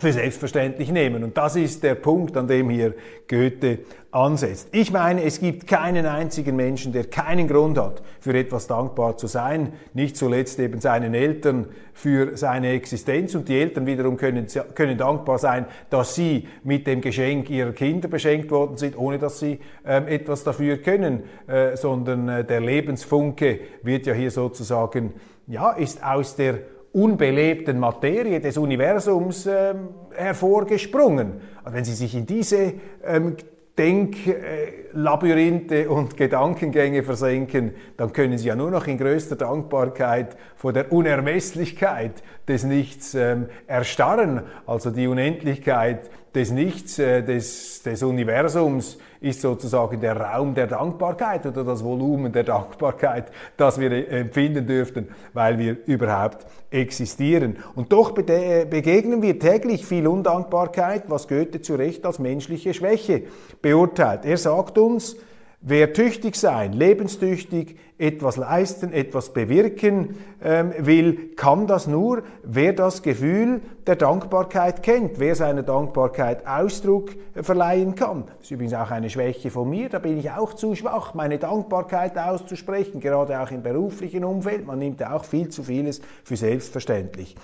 für 0.00 0.12
selbstverständlich 0.12 0.90
nehmen. 0.90 1.22
Und 1.22 1.36
das 1.36 1.56
ist 1.56 1.82
der 1.82 1.94
Punkt, 1.94 2.36
an 2.36 2.48
dem 2.48 2.70
hier 2.70 2.94
Goethe 3.28 3.80
ansetzt. 4.10 4.68
Ich 4.72 4.90
meine, 4.90 5.22
es 5.22 5.40
gibt 5.40 5.66
keinen 5.66 6.06
einzigen 6.06 6.56
Menschen, 6.56 6.92
der 6.92 7.04
keinen 7.04 7.46
Grund 7.46 7.78
hat, 7.78 8.02
für 8.18 8.36
etwas 8.36 8.66
dankbar 8.66 9.16
zu 9.16 9.26
sein. 9.26 9.74
Nicht 9.94 10.16
zuletzt 10.16 10.58
eben 10.58 10.80
seinen 10.80 11.14
Eltern 11.14 11.66
für 11.92 12.36
seine 12.36 12.70
Existenz. 12.70 13.34
Und 13.34 13.48
die 13.48 13.60
Eltern 13.60 13.86
wiederum 13.86 14.16
können, 14.16 14.46
können 14.74 14.98
dankbar 14.98 15.38
sein, 15.38 15.66
dass 15.90 16.14
sie 16.14 16.48
mit 16.64 16.86
dem 16.86 17.00
Geschenk 17.00 17.50
ihrer 17.50 17.72
Kinder 17.72 18.08
beschenkt 18.08 18.50
worden 18.50 18.76
sind, 18.78 18.96
ohne 18.96 19.18
dass 19.18 19.38
sie 19.38 19.60
ähm, 19.86 20.08
etwas 20.08 20.42
dafür 20.42 20.78
können, 20.78 21.22
äh, 21.46 21.76
sondern 21.76 22.28
äh, 22.28 22.44
der 22.44 22.60
Lebensfunke 22.60 23.60
wird 23.82 24.06
ja 24.06 24.14
hier 24.14 24.30
sozusagen, 24.30 25.12
ja, 25.46 25.72
ist 25.72 26.02
aus 26.02 26.36
der 26.36 26.58
unbelebten 26.92 27.78
Materie 27.78 28.40
des 28.40 28.58
Universums 28.58 29.46
ähm, 29.46 29.88
hervorgesprungen. 30.14 31.40
Wenn 31.64 31.84
Sie 31.84 31.94
sich 31.94 32.14
in 32.14 32.26
diese 32.26 32.74
ähm, 33.04 33.36
Denklabyrinthe 33.78 35.88
und 35.88 36.16
Gedankengänge 36.16 37.02
versenken, 37.02 37.74
dann 37.96 38.12
können 38.12 38.36
Sie 38.36 38.48
ja 38.48 38.56
nur 38.56 38.70
noch 38.70 38.86
in 38.86 38.98
größter 38.98 39.36
Dankbarkeit 39.36 40.36
vor 40.56 40.72
der 40.72 40.92
Unermesslichkeit 40.92 42.22
des 42.48 42.64
Nichts 42.64 43.14
ähm, 43.14 43.46
erstarren. 43.66 44.42
Also 44.66 44.90
die 44.90 45.06
Unendlichkeit 45.06 46.10
des 46.34 46.50
Nichts, 46.50 46.98
äh, 46.98 47.22
des, 47.22 47.82
des 47.82 48.02
Universums 48.02 48.98
ist 49.20 49.40
sozusagen 49.40 50.00
der 50.00 50.16
Raum 50.16 50.54
der 50.54 50.66
Dankbarkeit 50.66 51.44
oder 51.44 51.64
das 51.64 51.84
Volumen 51.84 52.32
der 52.32 52.44
Dankbarkeit, 52.44 53.30
das 53.56 53.80
wir 53.80 53.90
äh, 53.90 54.20
empfinden 54.20 54.66
dürften, 54.66 55.08
weil 55.32 55.58
wir 55.58 55.76
überhaupt 55.86 56.46
existieren. 56.70 57.56
Und 57.74 57.92
doch 57.92 58.12
begegnen 58.12 59.22
wir 59.22 59.38
täglich 59.38 59.84
viel 59.84 60.06
Undankbarkeit, 60.06 61.04
was 61.08 61.26
Goethe 61.26 61.60
zu 61.60 61.74
Recht 61.74 62.06
als 62.06 62.20
menschliche 62.20 62.74
Schwäche 62.74 63.24
beurteilt. 63.60 64.24
Er 64.24 64.36
sagt 64.36 64.78
uns, 64.78 65.16
Wer 65.62 65.92
tüchtig 65.92 66.36
sein, 66.36 66.72
lebenstüchtig, 66.72 67.76
etwas 67.98 68.38
leisten, 68.38 68.94
etwas 68.94 69.34
bewirken 69.34 70.16
ähm, 70.42 70.72
will, 70.78 71.34
kann 71.36 71.66
das 71.66 71.86
nur, 71.86 72.22
wer 72.42 72.72
das 72.72 73.02
Gefühl 73.02 73.60
der 73.86 73.96
Dankbarkeit 73.96 74.82
kennt, 74.82 75.18
wer 75.18 75.34
seiner 75.34 75.62
Dankbarkeit 75.62 76.46
Ausdruck 76.46 77.10
äh, 77.34 77.42
verleihen 77.42 77.94
kann. 77.94 78.24
Das 78.38 78.46
ist 78.46 78.52
übrigens 78.52 78.72
auch 78.72 78.90
eine 78.90 79.10
Schwäche 79.10 79.50
von 79.50 79.68
mir, 79.68 79.90
da 79.90 79.98
bin 79.98 80.18
ich 80.18 80.30
auch 80.30 80.54
zu 80.54 80.74
schwach, 80.74 81.12
meine 81.12 81.36
Dankbarkeit 81.36 82.16
auszusprechen, 82.16 82.98
gerade 82.98 83.38
auch 83.38 83.50
im 83.50 83.62
beruflichen 83.62 84.24
Umfeld. 84.24 84.66
Man 84.66 84.78
nimmt 84.78 85.00
ja 85.00 85.14
auch 85.14 85.24
viel 85.24 85.50
zu 85.50 85.62
vieles 85.62 86.00
für 86.24 86.36
selbstverständlich. 86.36 87.36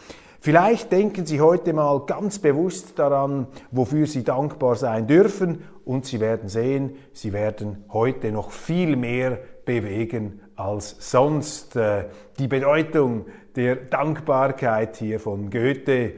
Vielleicht 0.47 0.93
denken 0.93 1.27
Sie 1.27 1.41
heute 1.41 1.73
mal 1.73 2.07
ganz 2.07 2.39
bewusst 2.39 3.01
daran, 3.01 3.49
wofür 3.73 4.07
Sie 4.07 4.23
dankbar 4.23 4.77
sein 4.77 5.09
dürfen 5.09 5.65
und 5.85 6.07
Sie 6.07 6.21
werden 6.21 6.49
sehen, 6.49 6.99
Sie 7.13 7.33
werden 7.33 7.85
heute 7.93 8.31
noch 8.31 8.53
viel 8.53 8.95
mehr 8.95 9.41
bewegen 9.65 10.41
als 10.55 10.95
sonst. 11.01 11.75
Äh, 11.75 12.05
die 12.39 12.47
Bedeutung 12.47 13.27
der 13.57 13.75
Dankbarkeit 13.75 14.97
hier 14.99 15.19
von 15.19 15.51
Goethe. 15.51 16.13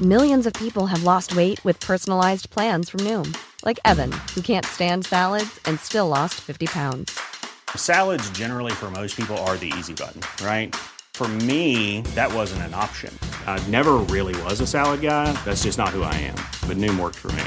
Millions 0.00 0.46
of 0.46 0.52
people 0.52 0.86
have 0.90 1.02
lost 1.02 1.34
weight 1.34 1.64
with 1.64 1.80
personalized 1.80 2.50
plans 2.50 2.90
from 2.90 3.00
Noom, 3.06 3.32
like 3.64 3.80
Evan, 3.86 4.12
who 4.34 4.42
can't 4.42 4.66
stand 4.66 5.06
salads 5.06 5.58
and 5.64 5.80
still 5.80 6.08
lost 6.08 6.34
50 6.42 6.66
pounds. 6.66 7.27
Salads, 7.76 8.30
generally, 8.30 8.70
for 8.70 8.90
most 8.92 9.16
people, 9.16 9.36
are 9.38 9.56
the 9.56 9.72
easy 9.76 9.92
button, 9.92 10.20
right? 10.46 10.76
For 11.14 11.26
me, 11.26 12.02
that 12.14 12.32
wasn't 12.32 12.62
an 12.62 12.74
option. 12.74 13.12
I 13.44 13.58
never 13.66 13.94
really 13.96 14.40
was 14.42 14.60
a 14.60 14.68
salad 14.68 15.00
guy. 15.00 15.32
That's 15.44 15.64
just 15.64 15.76
not 15.76 15.88
who 15.88 16.04
I 16.04 16.14
am. 16.14 16.36
But 16.68 16.76
Noom 16.76 16.96
worked 17.00 17.16
for 17.16 17.32
me. 17.32 17.42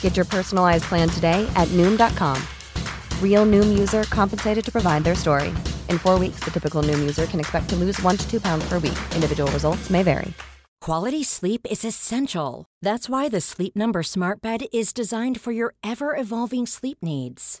Get 0.00 0.16
your 0.16 0.24
personalized 0.24 0.84
plan 0.84 1.08
today 1.08 1.48
at 1.54 1.68
Noom.com. 1.68 2.42
Real 3.22 3.46
Noom 3.46 3.78
user 3.78 4.02
compensated 4.04 4.64
to 4.64 4.72
provide 4.72 5.04
their 5.04 5.14
story. 5.14 5.50
In 5.88 5.98
four 5.98 6.18
weeks, 6.18 6.40
the 6.40 6.50
typical 6.50 6.82
Noom 6.82 6.98
user 6.98 7.26
can 7.26 7.38
expect 7.38 7.68
to 7.68 7.76
lose 7.76 8.02
one 8.02 8.16
to 8.16 8.28
two 8.28 8.40
pounds 8.40 8.68
per 8.68 8.80
week. 8.80 8.98
Individual 9.14 9.48
results 9.52 9.88
may 9.88 10.02
vary. 10.02 10.34
Quality 10.80 11.22
sleep 11.22 11.66
is 11.70 11.84
essential. 11.84 12.64
That's 12.82 13.08
why 13.08 13.28
the 13.28 13.40
Sleep 13.40 13.76
Number 13.76 14.02
Smart 14.02 14.40
Bed 14.40 14.66
is 14.72 14.92
designed 14.92 15.40
for 15.40 15.52
your 15.52 15.74
ever 15.84 16.16
evolving 16.16 16.66
sleep 16.66 16.98
needs. 17.02 17.60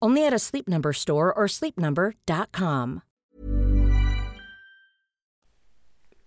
Only 0.00 0.24
at 0.26 0.32
a 0.32 0.38
Sleep 0.38 0.68
Number 0.68 0.92
store 0.92 1.32
or 1.36 1.48
sleepnumber.com. 1.48 3.02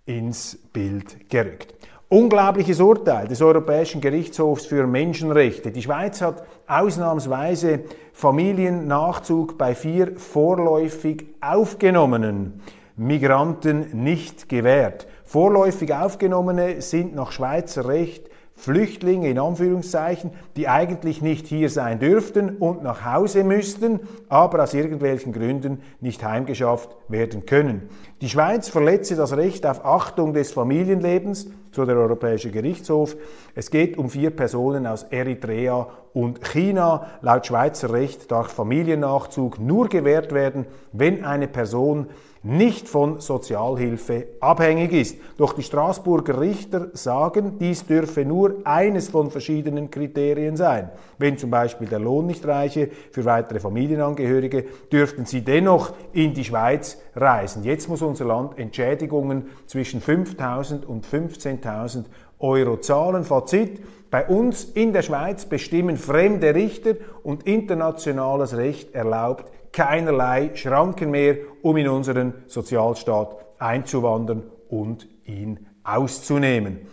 Ins 0.06 0.58
Bild 0.74 1.30
gerückt. 1.30 1.76
Unglaubliches 2.10 2.82
Urteil 2.82 3.30
des 3.30 3.42
Europäischen 3.42 4.02
Gerichtshofs 4.02 4.66
für 4.66 4.86
Menschenrechte. 4.86 5.72
Die 5.72 5.82
Schweiz 5.82 6.22
hat 6.22 6.44
ausnahmsweise 6.68 7.86
Familiennachzug 8.12 9.58
bei 9.58 9.74
vier 9.74 10.18
vorläufig 10.18 11.28
aufgenommenen 11.40 12.62
Migranten 12.98 14.04
nicht 14.04 14.50
gewährt. 14.50 15.08
Vorläufig 15.24 15.94
Aufgenommene 15.94 16.82
sind 16.82 17.16
nach 17.16 17.32
Schweizer 17.32 17.88
Recht 17.88 18.30
Flüchtlinge 18.62 19.28
in 19.28 19.40
Anführungszeichen, 19.40 20.30
die 20.56 20.68
eigentlich 20.68 21.24
nicht 21.24 21.48
hier 21.48 21.68
sein 21.68 21.98
dürften 21.98 22.58
und 22.58 22.84
nach 22.84 23.04
Hause 23.04 23.44
müssten, 23.44 24.02
aber 24.30 24.62
aus 24.62 24.76
irgendwelchen 24.76 25.34
Gründen 25.34 25.82
nicht 26.00 26.24
heimgeschafft 26.24 26.96
werden 27.08 27.48
können. 27.48 27.90
Die 28.22 28.30
Schweiz 28.30 28.70
verletze 28.70 29.16
das 29.16 29.36
Recht 29.36 29.66
auf 29.66 29.84
Achtung 29.84 30.36
des 30.36 30.52
Familienlebens, 30.52 31.48
so 31.72 31.86
der 31.86 31.98
Europäische 31.98 32.52
Gerichtshof. 32.52 33.18
Es 33.56 33.72
geht 33.72 33.98
um 33.98 34.12
vier 34.12 34.30
Personen 34.30 34.86
aus 34.86 35.08
Eritrea 35.10 35.88
und 36.14 36.44
China. 36.44 37.08
Laut 37.24 37.48
Schweizer 37.48 37.92
Recht 37.92 38.32
darf 38.32 38.52
Familiennachzug 38.52 39.58
nur 39.58 39.90
gewährt 39.90 40.34
werden, 40.34 40.68
wenn 40.94 41.26
eine 41.26 41.48
Person 41.48 42.10
nicht 42.44 42.90
von 42.90 43.20
Sozialhilfe 43.20 44.28
abhängig 44.40 44.94
ist. 44.94 45.18
Doch 45.38 45.54
die 45.54 45.64
Straßburger 45.64 46.42
Richter 46.42 46.88
sagen, 46.94 47.60
dies 47.60 47.86
dürfe 47.86 48.26
nur 48.26 48.56
eines 48.64 49.10
von 49.10 49.30
verschiedenen 49.30 49.92
Kriterien 49.92 50.58
sein. 50.58 50.90
Wenn 51.20 51.38
zum 51.38 51.52
Beispiel 51.52 51.88
der 51.88 52.00
Lohn 52.00 52.26
nicht 52.26 52.46
reiche 52.48 52.90
für 53.12 53.26
weitere 53.26 53.60
Familienangehörige, 53.60 54.66
dürften 54.92 55.26
sie 55.26 55.42
dennoch 55.42 55.94
in 56.14 56.34
die 56.34 56.44
Schweiz 56.44 57.00
reisen. 57.16 57.64
Jetzt 57.64 57.88
muss 57.90 58.02
unser 58.02 58.26
Land 58.26 58.58
Entschädigungen 58.58 59.46
zwischen 59.68 60.02
5.000 60.02 60.86
und 60.86 61.06
15.000 61.06 62.06
Euro 62.40 62.78
zahlen. 62.78 63.24
Fazit, 63.24 63.82
bei 64.12 64.28
uns 64.28 64.66
in 64.66 64.94
der 64.94 65.02
Schweiz 65.02 65.46
bestimmen 65.46 65.98
fremde 65.98 66.54
Richter 66.54 66.96
und 67.24 67.48
internationales 67.48 68.56
Recht 68.56 68.94
erlaubt 68.94 69.52
keinerlei 69.72 70.52
Schranken 70.56 71.12
mehr, 71.12 71.38
um 71.62 71.78
in 71.78 71.88
unseren 71.88 72.34
Sozialstaat 72.48 73.38
einzuwandern 73.60 74.44
und 74.70 75.08
ihn 75.26 75.68
auszunehmen. 75.84 76.88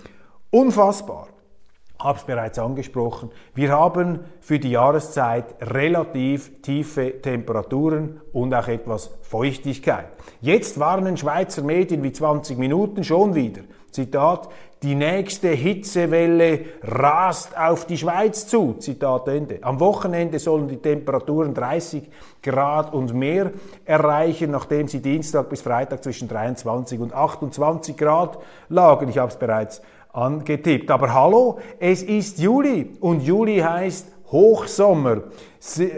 Unfassbar. 0.51 1.29
Habe 1.99 2.19
es 2.19 2.25
bereits 2.25 2.61
angesprochen. 2.61 3.31
Wir 3.57 3.73
haben 3.73 4.21
für 4.39 4.61
die 4.61 4.71
Jahreszeit 4.71 5.57
relativ 5.61 6.63
tiefe 6.63 7.21
Temperaturen 7.21 8.21
und 8.33 8.55
auch 8.55 8.69
etwas 8.69 9.11
Feuchtigkeit. 9.23 10.07
Jetzt 10.41 10.79
warnen 10.79 11.17
Schweizer 11.17 11.63
Medien 11.63 12.05
wie 12.05 12.13
20 12.13 12.57
Minuten 12.57 13.03
schon 13.03 13.35
wieder. 13.35 13.63
Zitat, 13.91 14.49
die 14.83 14.95
nächste 14.95 15.49
Hitzewelle 15.49 16.61
rast 16.83 17.57
auf 17.59 17.85
die 17.87 17.99
Schweiz 17.99 18.47
zu. 18.47 18.75
Zitat 18.75 19.27
Ende. 19.29 19.59
Am 19.63 19.81
Wochenende 19.81 20.39
sollen 20.39 20.69
die 20.69 20.77
Temperaturen 20.77 21.53
30 21.53 22.09
Grad 22.43 22.93
und 22.95 23.13
mehr 23.13 23.51
erreichen, 23.85 24.53
nachdem 24.53 24.87
sie 24.87 25.01
Dienstag 25.01 25.49
bis 25.49 25.63
Freitag 25.63 26.05
zwischen 26.05 26.29
23 26.29 27.01
und 27.01 27.13
28 27.13 27.97
Grad 27.97 28.39
lagen. 28.69 29.09
Ich 29.09 29.19
habe 29.19 29.31
es 29.31 29.37
bereits 29.37 29.83
angetippt. 30.13 30.91
Aber 30.91 31.13
hallo, 31.13 31.59
es 31.81 32.03
ist 32.03 32.39
Juli 32.39 32.97
und 33.01 33.23
Juli 33.23 33.59
heißt 33.59 34.07
Hochsommer. 34.31 35.23
Sie, 35.59 35.91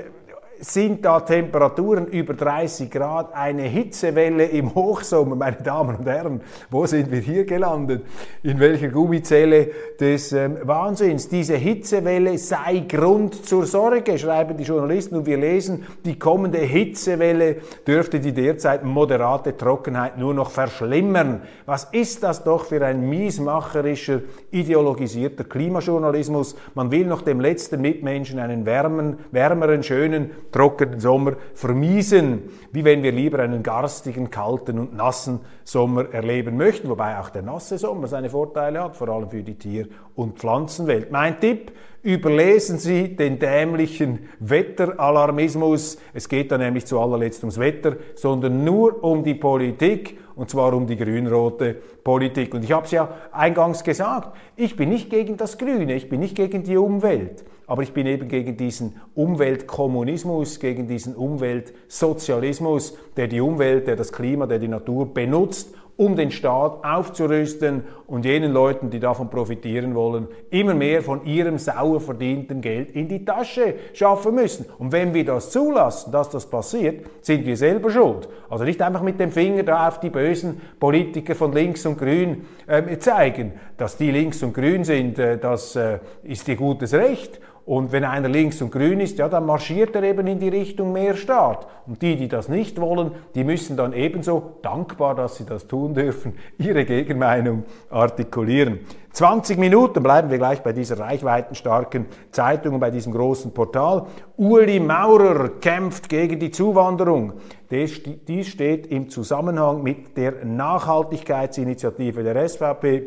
sind 0.60 1.04
da 1.04 1.20
Temperaturen 1.20 2.06
über 2.06 2.34
30 2.34 2.90
Grad, 2.90 3.34
eine 3.34 3.62
Hitzewelle 3.62 4.44
im 4.44 4.74
Hochsommer, 4.74 5.36
meine 5.36 5.56
Damen 5.56 5.96
und 5.96 6.06
Herren, 6.06 6.40
wo 6.70 6.86
sind 6.86 7.10
wir 7.10 7.20
hier 7.20 7.44
gelandet? 7.44 8.04
In 8.42 8.60
welcher 8.60 8.88
Gummizelle 8.88 9.70
des 9.98 10.32
ähm, 10.32 10.58
Wahnsinns? 10.62 11.28
Diese 11.28 11.56
Hitzewelle 11.56 12.36
sei 12.38 12.84
Grund 12.88 13.46
zur 13.46 13.66
Sorge, 13.66 14.18
schreiben 14.18 14.56
die 14.56 14.64
Journalisten 14.64 15.16
und 15.16 15.26
wir 15.26 15.38
lesen, 15.38 15.86
die 16.04 16.18
kommende 16.18 16.58
Hitzewelle 16.58 17.56
dürfte 17.86 18.20
die 18.20 18.32
derzeit 18.32 18.84
moderate 18.84 19.56
Trockenheit 19.56 20.18
nur 20.18 20.34
noch 20.34 20.50
verschlimmern. 20.50 21.42
Was 21.66 21.84
ist 21.92 22.22
das 22.22 22.44
doch 22.44 22.64
für 22.64 22.84
ein 22.84 23.08
miesmacherischer, 23.08 24.20
ideologisierter 24.50 25.44
Klimajournalismus? 25.44 26.56
Man 26.74 26.90
will 26.90 27.06
noch 27.06 27.22
dem 27.22 27.40
letzten 27.40 27.80
Mitmenschen 27.80 28.38
einen 28.38 28.66
wärmen, 28.66 29.18
wärmeren, 29.30 29.82
schönen, 29.82 30.30
trockenen 30.52 31.00
Sommer 31.00 31.34
vermiesen, 31.54 32.42
wie 32.72 32.84
wenn 32.84 33.02
wir 33.02 33.12
lieber 33.12 33.40
einen 33.40 33.62
garstigen, 33.62 34.30
kalten 34.30 34.78
und 34.78 34.94
nassen 34.94 35.40
Sommer 35.64 36.12
erleben 36.12 36.56
möchten, 36.56 36.88
wobei 36.88 37.18
auch 37.18 37.30
der 37.30 37.42
nasse 37.42 37.78
Sommer 37.78 38.06
seine 38.06 38.30
Vorteile 38.30 38.82
hat, 38.82 38.96
vor 38.96 39.08
allem 39.08 39.30
für 39.30 39.42
die 39.42 39.56
Tier- 39.56 39.88
und 40.14 40.38
Pflanzenwelt. 40.38 41.10
Mein 41.10 41.40
Tipp, 41.40 41.72
überlesen 42.02 42.78
Sie 42.78 43.14
den 43.14 43.38
dämlichen 43.38 44.28
Wetteralarmismus. 44.38 45.98
Es 46.14 46.28
geht 46.28 46.50
da 46.50 46.58
nämlich 46.58 46.86
zu 46.86 46.98
allerletzt 46.98 47.42
ums 47.42 47.58
Wetter, 47.58 47.96
sondern 48.14 48.64
nur 48.64 49.02
um 49.04 49.22
die 49.22 49.34
Politik 49.34 50.18
und 50.40 50.48
zwar 50.48 50.72
um 50.72 50.86
die 50.86 50.96
grün-rote 50.96 51.76
Politik. 52.02 52.54
Und 52.54 52.64
ich 52.64 52.72
habe 52.72 52.86
es 52.86 52.92
ja 52.92 53.10
eingangs 53.30 53.84
gesagt, 53.84 54.34
ich 54.56 54.74
bin 54.74 54.88
nicht 54.88 55.10
gegen 55.10 55.36
das 55.36 55.58
Grüne, 55.58 55.92
ich 55.92 56.08
bin 56.08 56.18
nicht 56.18 56.34
gegen 56.34 56.62
die 56.62 56.78
Umwelt, 56.78 57.44
aber 57.66 57.82
ich 57.82 57.92
bin 57.92 58.06
eben 58.06 58.26
gegen 58.26 58.56
diesen 58.56 58.98
Umweltkommunismus, 59.14 60.58
gegen 60.58 60.88
diesen 60.88 61.14
Umweltsozialismus, 61.14 62.96
der 63.18 63.28
die 63.28 63.42
Umwelt, 63.42 63.86
der 63.86 63.96
das 63.96 64.12
Klima, 64.12 64.46
der 64.46 64.58
die 64.58 64.68
Natur 64.68 65.12
benutzt, 65.12 65.74
um 65.96 66.16
den 66.16 66.30
Staat 66.30 66.84
aufzurüsten 66.84 67.84
und 68.06 68.24
jenen 68.24 68.52
Leuten, 68.52 68.90
die 68.90 69.00
davon 69.00 69.30
profitieren 69.30 69.94
wollen, 69.94 70.28
immer 70.50 70.74
mehr 70.74 71.02
von 71.02 71.24
ihrem 71.26 71.58
sauer 71.58 72.00
verdienten 72.00 72.60
Geld 72.60 72.90
in 72.96 73.08
die 73.08 73.24
Tasche 73.24 73.74
schaffen 73.92 74.34
müssen. 74.34 74.66
Und 74.78 74.92
wenn 74.92 75.14
wir 75.14 75.24
das 75.24 75.50
zulassen, 75.50 76.10
dass 76.10 76.30
das 76.30 76.46
passiert, 76.46 77.06
sind 77.20 77.46
wir 77.46 77.56
selber 77.56 77.90
schuld. 77.90 78.28
Also 78.48 78.64
nicht 78.64 78.82
einfach 78.82 79.02
mit 79.02 79.20
dem 79.20 79.30
Finger 79.30 79.62
da 79.62 79.88
auf 79.88 80.00
die 80.00 80.10
bösen 80.10 80.60
Politiker 80.80 81.34
von 81.34 81.52
links 81.52 81.86
und 81.86 81.98
grün 81.98 82.46
äh, 82.66 82.98
zeigen. 82.98 83.52
Dass 83.76 83.96
die 83.96 84.10
links 84.10 84.42
und 84.42 84.54
grün 84.54 84.84
sind, 84.84 85.18
äh, 85.18 85.38
das 85.38 85.76
äh, 85.76 85.98
ist 86.22 86.48
ihr 86.48 86.56
gutes 86.56 86.94
Recht. 86.94 87.40
Und 87.66 87.92
wenn 87.92 88.04
einer 88.04 88.28
links 88.28 88.60
und 88.62 88.72
grün 88.72 89.00
ist, 89.00 89.18
ja, 89.18 89.28
dann 89.28 89.46
marschiert 89.46 89.94
er 89.94 90.02
eben 90.02 90.26
in 90.26 90.38
die 90.38 90.48
Richtung 90.48 90.92
mehr 90.92 91.14
Staat. 91.14 91.66
Und 91.86 92.02
die, 92.02 92.16
die 92.16 92.28
das 92.28 92.48
nicht 92.48 92.80
wollen, 92.80 93.12
die 93.34 93.44
müssen 93.44 93.76
dann 93.76 93.92
ebenso, 93.92 94.56
dankbar, 94.62 95.14
dass 95.14 95.36
sie 95.36 95.44
das 95.44 95.66
tun 95.66 95.94
dürfen, 95.94 96.34
ihre 96.58 96.84
Gegenmeinung 96.84 97.64
artikulieren. 97.90 98.80
20 99.12 99.58
Minuten 99.58 100.02
bleiben 100.02 100.30
wir 100.30 100.38
gleich 100.38 100.62
bei 100.62 100.72
dieser 100.72 100.98
reichweitenstarken 100.98 102.06
Zeitung 102.30 102.74
und 102.74 102.80
bei 102.80 102.90
diesem 102.90 103.12
großen 103.12 103.52
Portal. 103.52 104.06
Uli 104.36 104.78
Maurer 104.78 105.60
kämpft 105.60 106.08
gegen 106.08 106.38
die 106.38 106.52
Zuwanderung. 106.52 107.34
Dies 107.70 108.48
steht 108.48 108.86
im 108.86 109.10
Zusammenhang 109.10 109.82
mit 109.82 110.16
der 110.16 110.44
Nachhaltigkeitsinitiative 110.44 112.22
der 112.22 112.48
SVP, 112.48 113.02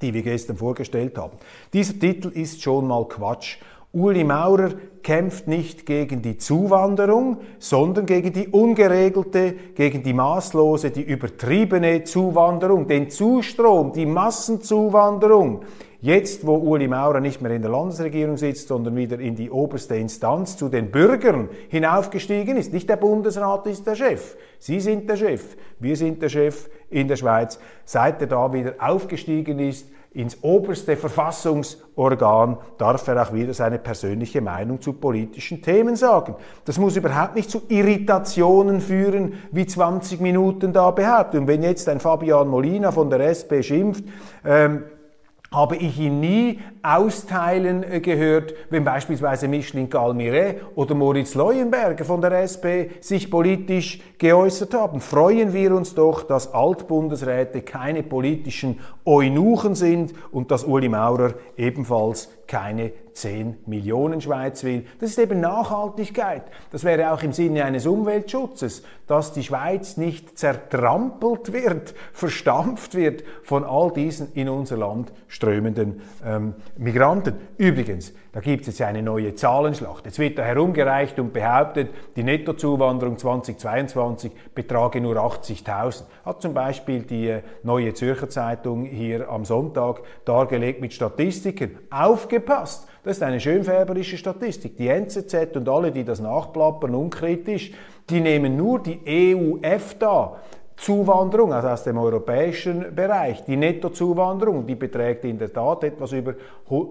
die 0.00 0.14
wir 0.14 0.22
gestern 0.22 0.56
vorgestellt 0.56 1.18
haben. 1.18 1.36
Dieser 1.72 1.98
Titel 1.98 2.28
ist 2.28 2.62
schon 2.62 2.86
mal 2.86 3.06
Quatsch. 3.06 3.58
Uli 3.92 4.22
Maurer 4.22 4.72
kämpft 5.02 5.48
nicht 5.48 5.86
gegen 5.86 6.20
die 6.20 6.36
Zuwanderung, 6.36 7.38
sondern 7.58 8.04
gegen 8.04 8.34
die 8.34 8.48
ungeregelte, 8.48 9.54
gegen 9.74 10.02
die 10.02 10.12
maßlose, 10.12 10.90
die 10.90 11.02
übertriebene 11.02 12.04
Zuwanderung, 12.04 12.86
den 12.86 13.08
Zustrom, 13.08 13.92
die 13.94 14.04
Massenzuwanderung. 14.04 15.62
Jetzt, 16.00 16.46
wo 16.46 16.54
Uli 16.56 16.86
Maurer 16.86 17.20
nicht 17.20 17.40
mehr 17.40 17.50
in 17.50 17.62
der 17.62 17.70
Landesregierung 17.70 18.36
sitzt, 18.36 18.68
sondern 18.68 18.94
wieder 18.94 19.18
in 19.18 19.34
die 19.34 19.50
oberste 19.50 19.96
Instanz 19.96 20.56
zu 20.56 20.68
den 20.68 20.90
Bürgern 20.90 21.48
hinaufgestiegen 21.70 22.56
ist, 22.56 22.72
nicht 22.72 22.88
der 22.88 22.96
Bundesrat 22.96 23.66
ist 23.66 23.86
der 23.86 23.96
Chef, 23.96 24.36
Sie 24.60 24.80
sind 24.80 25.08
der 25.08 25.16
Chef, 25.16 25.56
wir 25.80 25.96
sind 25.96 26.20
der 26.22 26.28
Chef 26.28 26.68
in 26.90 27.08
der 27.08 27.16
Schweiz, 27.16 27.58
seit 27.84 28.20
er 28.20 28.28
da 28.28 28.52
wieder 28.52 28.74
aufgestiegen 28.78 29.58
ist, 29.58 29.88
ins 30.12 30.42
oberste 30.42 30.96
Verfassungsorgan 30.96 32.56
darf 32.78 33.06
er 33.08 33.22
auch 33.22 33.32
wieder 33.32 33.52
seine 33.52 33.78
persönliche 33.78 34.40
Meinung 34.40 34.80
zu 34.80 34.94
politischen 34.94 35.60
Themen 35.62 35.96
sagen. 35.96 36.34
Das 36.64 36.78
muss 36.78 36.96
überhaupt 36.96 37.36
nicht 37.36 37.50
zu 37.50 37.62
Irritationen 37.68 38.80
führen, 38.80 39.34
wie 39.52 39.66
20 39.66 40.20
Minuten 40.20 40.72
da 40.72 40.90
behaupten. 40.90 41.40
Und 41.40 41.46
wenn 41.46 41.62
jetzt 41.62 41.88
ein 41.88 42.00
Fabian 42.00 42.48
Molina 42.48 42.90
von 42.90 43.10
der 43.10 43.20
SP 43.28 43.62
schimpft, 43.62 44.04
ähm, 44.44 44.84
habe 45.50 45.76
ich 45.76 45.98
ihn 45.98 46.20
nie 46.20 46.60
austeilen 46.82 47.82
äh, 47.82 48.00
gehört, 48.00 48.54
wenn 48.70 48.84
beispielsweise 48.84 49.48
Micheline 49.48 49.88
Galmire 49.88 50.56
oder 50.74 50.94
Moritz 50.94 51.34
Leuenberger 51.34 52.04
von 52.04 52.20
der 52.20 52.32
SP 52.44 53.00
sich 53.00 53.30
politisch 53.30 54.00
geäußert 54.18 54.74
haben. 54.74 55.00
Freuen 55.00 55.52
wir 55.52 55.74
uns 55.74 55.94
doch, 55.94 56.22
dass 56.22 56.52
Altbundesräte 56.52 57.62
keine 57.62 58.02
politischen 58.02 58.80
Eunuchen 59.04 59.74
sind 59.74 60.12
und 60.30 60.50
dass 60.50 60.64
Uli 60.64 60.88
Maurer 60.88 61.34
ebenfalls 61.56 62.28
keine 62.48 62.92
10 63.12 63.58
Millionen 63.66 64.20
Schweiz 64.20 64.64
will. 64.64 64.86
Das 65.00 65.10
ist 65.10 65.18
eben 65.18 65.38
Nachhaltigkeit. 65.40 66.42
Das 66.72 66.82
wäre 66.82 67.12
auch 67.12 67.22
im 67.22 67.32
Sinne 67.32 67.64
eines 67.64 67.86
Umweltschutzes, 67.86 68.82
dass 69.06 69.32
die 69.32 69.44
Schweiz 69.44 69.96
nicht 69.96 70.38
zertrampelt 70.38 71.52
wird, 71.52 71.94
verstampft 72.12 72.94
wird 72.94 73.22
von 73.44 73.64
all 73.64 73.92
diesen 73.92 74.32
in 74.32 74.48
unser 74.48 74.78
Land 74.78 75.12
strömenden 75.28 76.00
ähm, 76.24 76.54
Migranten. 76.76 77.34
Übrigens, 77.58 78.14
da 78.38 78.42
gibt 78.42 78.68
es 78.68 78.78
jetzt 78.78 78.82
eine 78.82 79.02
neue 79.02 79.34
Zahlenschlacht. 79.34 80.04
Jetzt 80.04 80.20
wird 80.20 80.38
da 80.38 80.44
herumgereicht 80.44 81.18
und 81.18 81.32
behauptet, 81.32 81.90
die 82.14 82.22
Nettozuwanderung 82.22 83.18
2022 83.18 84.30
betrage 84.54 85.00
nur 85.00 85.16
80.000. 85.16 86.04
Hat 86.24 86.40
zum 86.40 86.54
Beispiel 86.54 87.02
die 87.02 87.30
äh, 87.30 87.42
Neue 87.64 87.94
Zürcher 87.94 88.28
Zeitung 88.28 88.84
hier 88.84 89.28
am 89.28 89.44
Sonntag 89.44 90.02
dargelegt 90.24 90.80
mit 90.80 90.92
Statistiken. 90.92 91.78
Aufgepasst! 91.90 92.86
Das 93.02 93.16
ist 93.16 93.24
eine 93.24 93.40
schönfärberische 93.40 94.16
Statistik. 94.16 94.76
Die 94.76 94.86
NZZ 94.86 95.56
und 95.56 95.68
alle, 95.68 95.90
die 95.90 96.04
das 96.04 96.20
nachplappern, 96.20 96.94
unkritisch, 96.94 97.72
die 98.08 98.20
nehmen 98.20 98.56
nur 98.56 98.80
die 98.80 99.00
EU-EFTA 99.04 100.36
Zuwanderung, 100.78 101.52
also 101.52 101.68
aus 101.68 101.82
dem 101.82 101.98
europäischen 101.98 102.94
Bereich. 102.94 103.44
Die 103.44 103.56
Nettozuwanderung, 103.56 104.64
die 104.64 104.76
beträgt 104.76 105.24
in 105.24 105.36
der 105.36 105.52
Tat 105.52 105.82
etwas 105.82 106.12
über, 106.12 106.34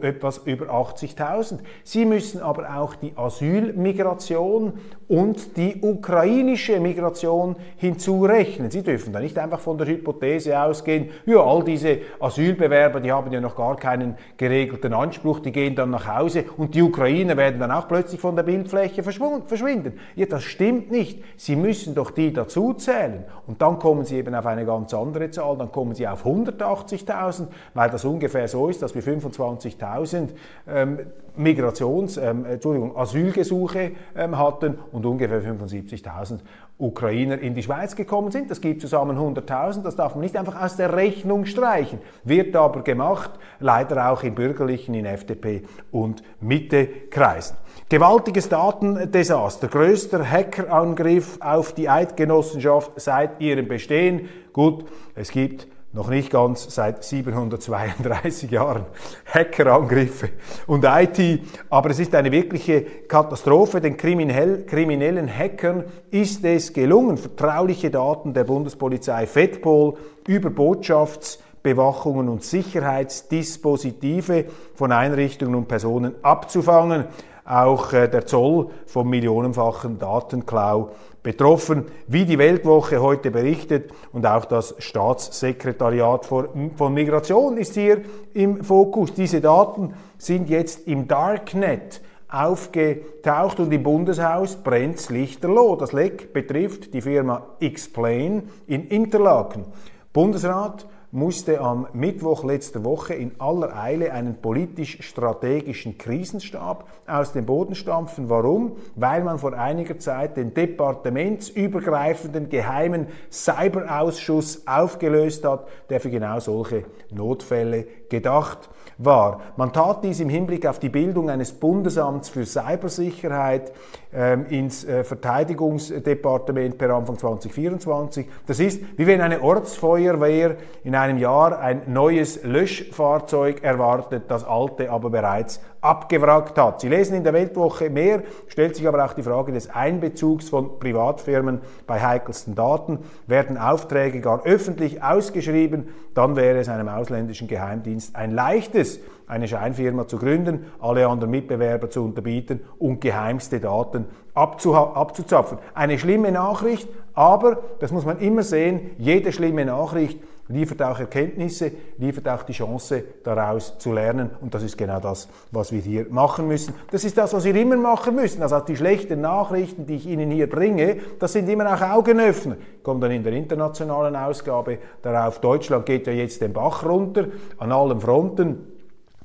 etwas 0.02 0.40
über 0.40 0.66
80.000. 0.66 1.60
Sie 1.86 2.04
müssen 2.04 2.42
aber 2.42 2.78
auch 2.78 2.96
die 2.96 3.14
Asylmigration 3.16 4.74
und 5.08 5.56
die 5.56 5.78
ukrainische 5.82 6.82
Migration 6.82 7.56
hinzurechnen. 7.78 8.70
Sie 8.70 8.84
dürfen 8.84 9.14
da 9.14 9.22
nicht 9.22 9.38
einfach 9.40 9.62
von 9.62 9.78
der 9.78 9.88
Hypothese 9.88 10.60
ausgehen, 10.60 11.10
ja, 11.26 11.40
all 11.40 11.64
diese 11.64 12.00
Asylbewerber, 12.20 13.00
die 13.00 13.12
haben 13.14 13.32
ja 13.32 13.40
noch 13.40 13.56
gar 13.56 13.78
keinen 13.78 14.18
geregelten 14.36 14.94
Anspruch, 14.94 15.40
die 15.40 15.54
gehen 15.54 15.76
dann 15.76 15.92
nach 15.92 16.14
Hause 16.14 16.44
und 16.58 16.76
die 16.76 16.82
Ukrainer 16.82 17.38
werden 17.38 17.62
dann 17.62 17.72
auch 17.72 17.88
plötzlich 17.88 18.20
von 18.20 18.36
der 18.36 18.44
Bildfläche 18.44 19.02
verschwinden. 19.02 19.94
Ja, 20.16 20.26
das 20.26 20.44
stimmt 20.44 20.92
nicht. 20.92 21.24
Sie 21.38 21.56
müssen 21.56 21.96
doch 21.96 22.12
die 22.12 22.34
dazu 22.34 22.74
zählen. 22.74 23.24
Und 23.48 23.62
dann 23.62 23.77
kommen 23.80 24.06
sie 24.06 24.18
eben 24.18 24.34
auf 24.36 24.46
eine 24.46 24.66
ganz 24.66 24.94
andere 24.94 25.30
Zahl, 25.32 25.58
dann 25.58 25.72
kommen 25.72 25.96
sie 25.96 26.08
auf 26.08 26.26
180.000, 26.26 27.48
weil 27.74 27.90
das 27.90 28.06
ungefähr 28.06 28.48
so 28.48 28.70
ist, 28.70 28.82
dass 28.82 28.96
wir 28.96 29.04
25.000 29.04 30.30
ähm, 30.68 31.00
Migrations-, 31.38 32.18
ähm, 32.18 32.46
Entschuldigung, 32.46 32.96
Asylgesuche 32.98 33.92
ähm, 34.16 34.38
hatten 34.38 34.78
und 34.92 35.06
ungefähr 35.06 35.42
75.000 35.42 36.40
Ukrainer 36.80 37.40
in 37.40 37.56
die 37.56 37.64
Schweiz 37.64 37.96
gekommen 37.96 38.32
sind. 38.32 38.52
Das 38.52 38.62
gibt 38.62 38.82
zusammen 38.82 39.18
100.000, 39.18 39.82
das 39.82 39.96
darf 39.96 40.14
man 40.16 40.22
nicht 40.22 40.38
einfach 40.38 40.62
aus 40.62 40.76
der 40.76 40.96
Rechnung 40.96 41.46
streichen. 41.46 42.00
Wird 42.24 42.56
aber 42.56 42.84
gemacht, 42.84 43.32
leider 43.60 44.12
auch 44.12 44.24
in 44.24 44.36
bürgerlichen, 44.36 44.94
in 44.94 45.06
FDP 45.06 45.64
und 45.92 46.22
Mitte-Kreisen. 46.40 47.58
Gewaltiges 47.90 48.50
Datendesaster, 48.50 49.70
größter 49.70 50.30
Hackerangriff 50.30 51.38
auf 51.40 51.74
die 51.74 51.90
Eidgenossenschaft 51.90 52.92
seit 52.98 53.40
ihrem 53.40 53.68
Bestehen. 53.68 54.30
Gut, 54.52 54.86
es 55.16 55.32
gibt 55.32 55.68
noch 55.94 56.10
nicht 56.10 56.30
ganz 56.30 56.74
seit 56.74 57.04
732 57.04 58.52
Jahren 58.52 58.86
Hackerangriffe 59.34 60.30
und 60.68 60.86
IT, 60.86 61.42
aber 61.70 61.90
es 61.90 62.00
ist 62.00 62.14
eine 62.14 62.32
wirkliche 62.32 62.82
Katastrophe. 62.82 63.82
Den 63.82 63.98
kriminellen 63.98 65.28
Hackern 65.28 65.86
ist 66.12 66.46
es 66.46 66.74
gelungen, 66.74 67.18
vertrauliche 67.18 67.90
Daten 67.90 68.34
der 68.34 68.44
Bundespolizei 68.44 69.26
FEDPOL 69.26 69.98
über 70.28 70.50
Botschaftsbewachungen 70.50 72.30
und 72.30 72.44
Sicherheitsdispositive 72.44 74.46
von 74.76 74.92
Einrichtungen 74.92 75.56
und 75.56 75.68
Personen 75.68 76.16
abzufangen. 76.22 77.06
Auch 77.48 77.94
äh, 77.94 78.08
der 78.10 78.26
Zoll 78.26 78.68
vom 78.86 79.10
millionenfachen 79.10 79.98
Datenklau 79.98 80.90
betroffen, 81.24 81.86
wie 82.08 82.26
die 82.26 82.38
Weltwoche 82.38 83.02
heute 83.02 83.32
berichtet 83.32 83.92
und 84.12 84.26
auch 84.26 84.46
das 84.46 84.76
Staatssekretariat 84.80 86.26
von 86.26 86.94
Migration 86.94 87.58
ist 87.58 87.74
hier 87.74 88.02
im 88.34 88.64
Fokus. 88.64 89.14
Diese 89.14 89.42
Daten 89.42 89.94
sind 90.18 90.50
jetzt 90.50 90.88
im 90.88 91.08
Darknet 91.08 92.02
aufgetaucht 92.30 93.60
und 93.60 93.72
im 93.74 93.84
Bundeshaus 93.84 94.58
brennt 94.58 95.10
lichterloh. 95.10 95.76
Das 95.76 95.94
Leck 95.94 96.34
betrifft 96.34 96.94
die 96.94 97.02
Firma 97.02 97.46
Explain 97.60 98.50
in 98.68 98.88
Interlaken. 98.88 99.66
Bundesrat 100.12 100.86
musste 101.12 101.62
am 101.62 101.88
Mittwoch 101.94 102.44
letzter 102.44 102.84
Woche 102.84 103.14
in 103.14 103.32
aller 103.40 103.76
Eile 103.76 104.12
einen 104.12 104.36
politisch-strategischen 104.42 105.98
Krisenstab 105.98 106.88
aus 107.08 107.32
dem 107.32 107.46
Boden 107.46 107.76
stampfen. 107.76 108.30
Warum? 108.30 108.74
Weil 108.96 109.24
man 109.24 109.40
vor 109.40 109.54
einiger 109.54 109.98
Zeit 109.98 110.36
den 110.36 110.54
departementsübergreifenden 110.54 112.50
geheimen 112.50 113.08
Cyberausschuss 113.32 114.68
aufgelöst 114.68 115.46
hat, 115.46 115.68
der 115.90 116.02
für 116.02 116.10
genau 116.10 116.40
solche 116.40 116.84
Notfälle 117.12 117.88
gedacht 118.10 118.70
war. 118.98 119.42
Man 119.58 119.74
tat 119.74 120.04
dies 120.04 120.20
im 120.20 120.30
Hinblick 120.30 120.66
auf 120.66 120.80
die 120.80 120.90
Bildung 120.90 121.30
eines 121.30 121.52
Bundesamts 121.52 122.30
für 122.30 122.46
Cybersicherheit 122.46 123.72
ähm, 124.14 124.46
ins 124.48 124.84
äh, 124.86 125.04
Verteidigungsdepartement 125.04 126.78
per 126.78 126.96
Anfang 126.96 127.18
2024. 127.18 128.28
Das 128.48 128.60
ist, 128.60 128.82
wie 128.98 129.06
wenn 129.06 129.22
eine 129.22 129.42
Ortsfeuerwehr 129.42 130.58
in 130.84 130.96
einem 130.96 131.18
Jahr 131.18 131.60
ein 131.60 131.84
neues 131.88 132.44
Löschfahrzeug 132.44 133.64
erwartet, 133.64 134.24
das 134.30 134.44
alte 134.44 134.90
aber 134.90 135.10
bereits 135.10 135.62
abgewrackt 135.82 136.58
hat. 136.58 136.82
Sie 136.82 136.90
lesen 136.90 137.16
in 137.16 137.24
der 137.24 137.34
Weltwoche 137.34 137.90
mehr, 137.90 138.24
stellt 138.48 138.76
sich 138.76 138.88
aber 138.88 139.06
auch 139.06 139.14
die 139.14 139.24
Frage 139.24 139.52
des 139.52 139.70
Einbezugs 139.70 140.50
von 140.50 140.80
Privatfirmen 140.80 141.62
bei 141.86 142.02
heikelsten 142.02 142.56
Daten. 142.56 143.00
Werden 143.28 143.58
Aufträge 143.58 144.22
gar 144.22 144.44
öffentlich 144.46 145.04
ausgeschrieben, 145.04 145.90
dann 146.14 146.36
wäre 146.36 146.60
es 146.60 146.70
einem 146.70 146.90
ausländischen 146.90 147.48
Geheimdienst 147.48 148.16
ein 148.16 148.32
leichtes, 148.32 149.00
eine 149.28 149.48
Scheinfirma 149.48 150.08
zu 150.08 150.18
gründen, 150.18 150.66
alle 150.80 151.08
anderen 151.08 151.32
Mitbewerber 151.32 151.90
zu 151.90 152.04
unterbieten 152.04 152.62
und 152.80 153.02
geheimste 153.02 153.60
Daten 153.60 154.06
abzuzapfen. 154.34 155.58
Eine 155.74 156.00
schlimme 156.00 156.32
Nachricht, 156.32 156.88
aber, 157.14 157.64
das 157.80 157.92
muss 157.92 158.06
man 158.06 158.20
immer 158.20 158.44
sehen, 158.44 158.92
jede 158.98 159.32
schlimme 159.32 159.66
Nachricht 159.66 160.20
liefert 160.50 160.82
auch 160.82 161.00
Erkenntnisse, 161.00 161.72
liefert 161.98 162.28
auch 162.30 162.44
die 162.44 162.54
Chance, 162.54 163.04
daraus 163.24 163.78
zu 163.78 163.92
lernen. 163.92 164.30
Und 164.42 164.54
das 164.54 164.64
ist 164.64 164.78
genau 164.78 165.00
das, 165.00 165.28
was 165.52 165.72
wir 165.72 165.82
hier 165.82 166.06
machen 166.10 166.48
müssen. 166.48 166.74
Das 166.92 167.04
ist 167.04 167.18
das, 167.18 167.34
was 167.34 167.44
wir 167.44 167.56
immer 167.56 167.78
machen 167.78 168.16
müssen. 168.16 168.42
Also 168.42 168.60
die 168.60 168.76
schlechten 168.76 169.22
Nachrichten, 169.22 169.86
die 169.86 169.96
ich 169.96 170.08
Ihnen 170.08 170.32
hier 170.32 170.50
bringe, 170.50 170.98
das 171.20 171.34
sind 171.34 171.50
immer 171.50 171.74
auch 171.74 171.82
Augenöffner. 171.82 172.58
Kommt 172.84 173.04
dann 173.04 173.12
in 173.12 173.24
der 173.24 173.34
internationalen 173.34 174.16
Ausgabe 174.16 174.78
darauf, 175.02 175.40
Deutschland 175.40 175.86
geht 175.86 176.08
ja 176.08 176.14
jetzt 176.14 176.42
den 176.42 176.54
Bach 176.54 176.86
runter, 176.86 177.28
an 177.58 177.72
allen 177.72 178.00
Fronten. 178.00 178.77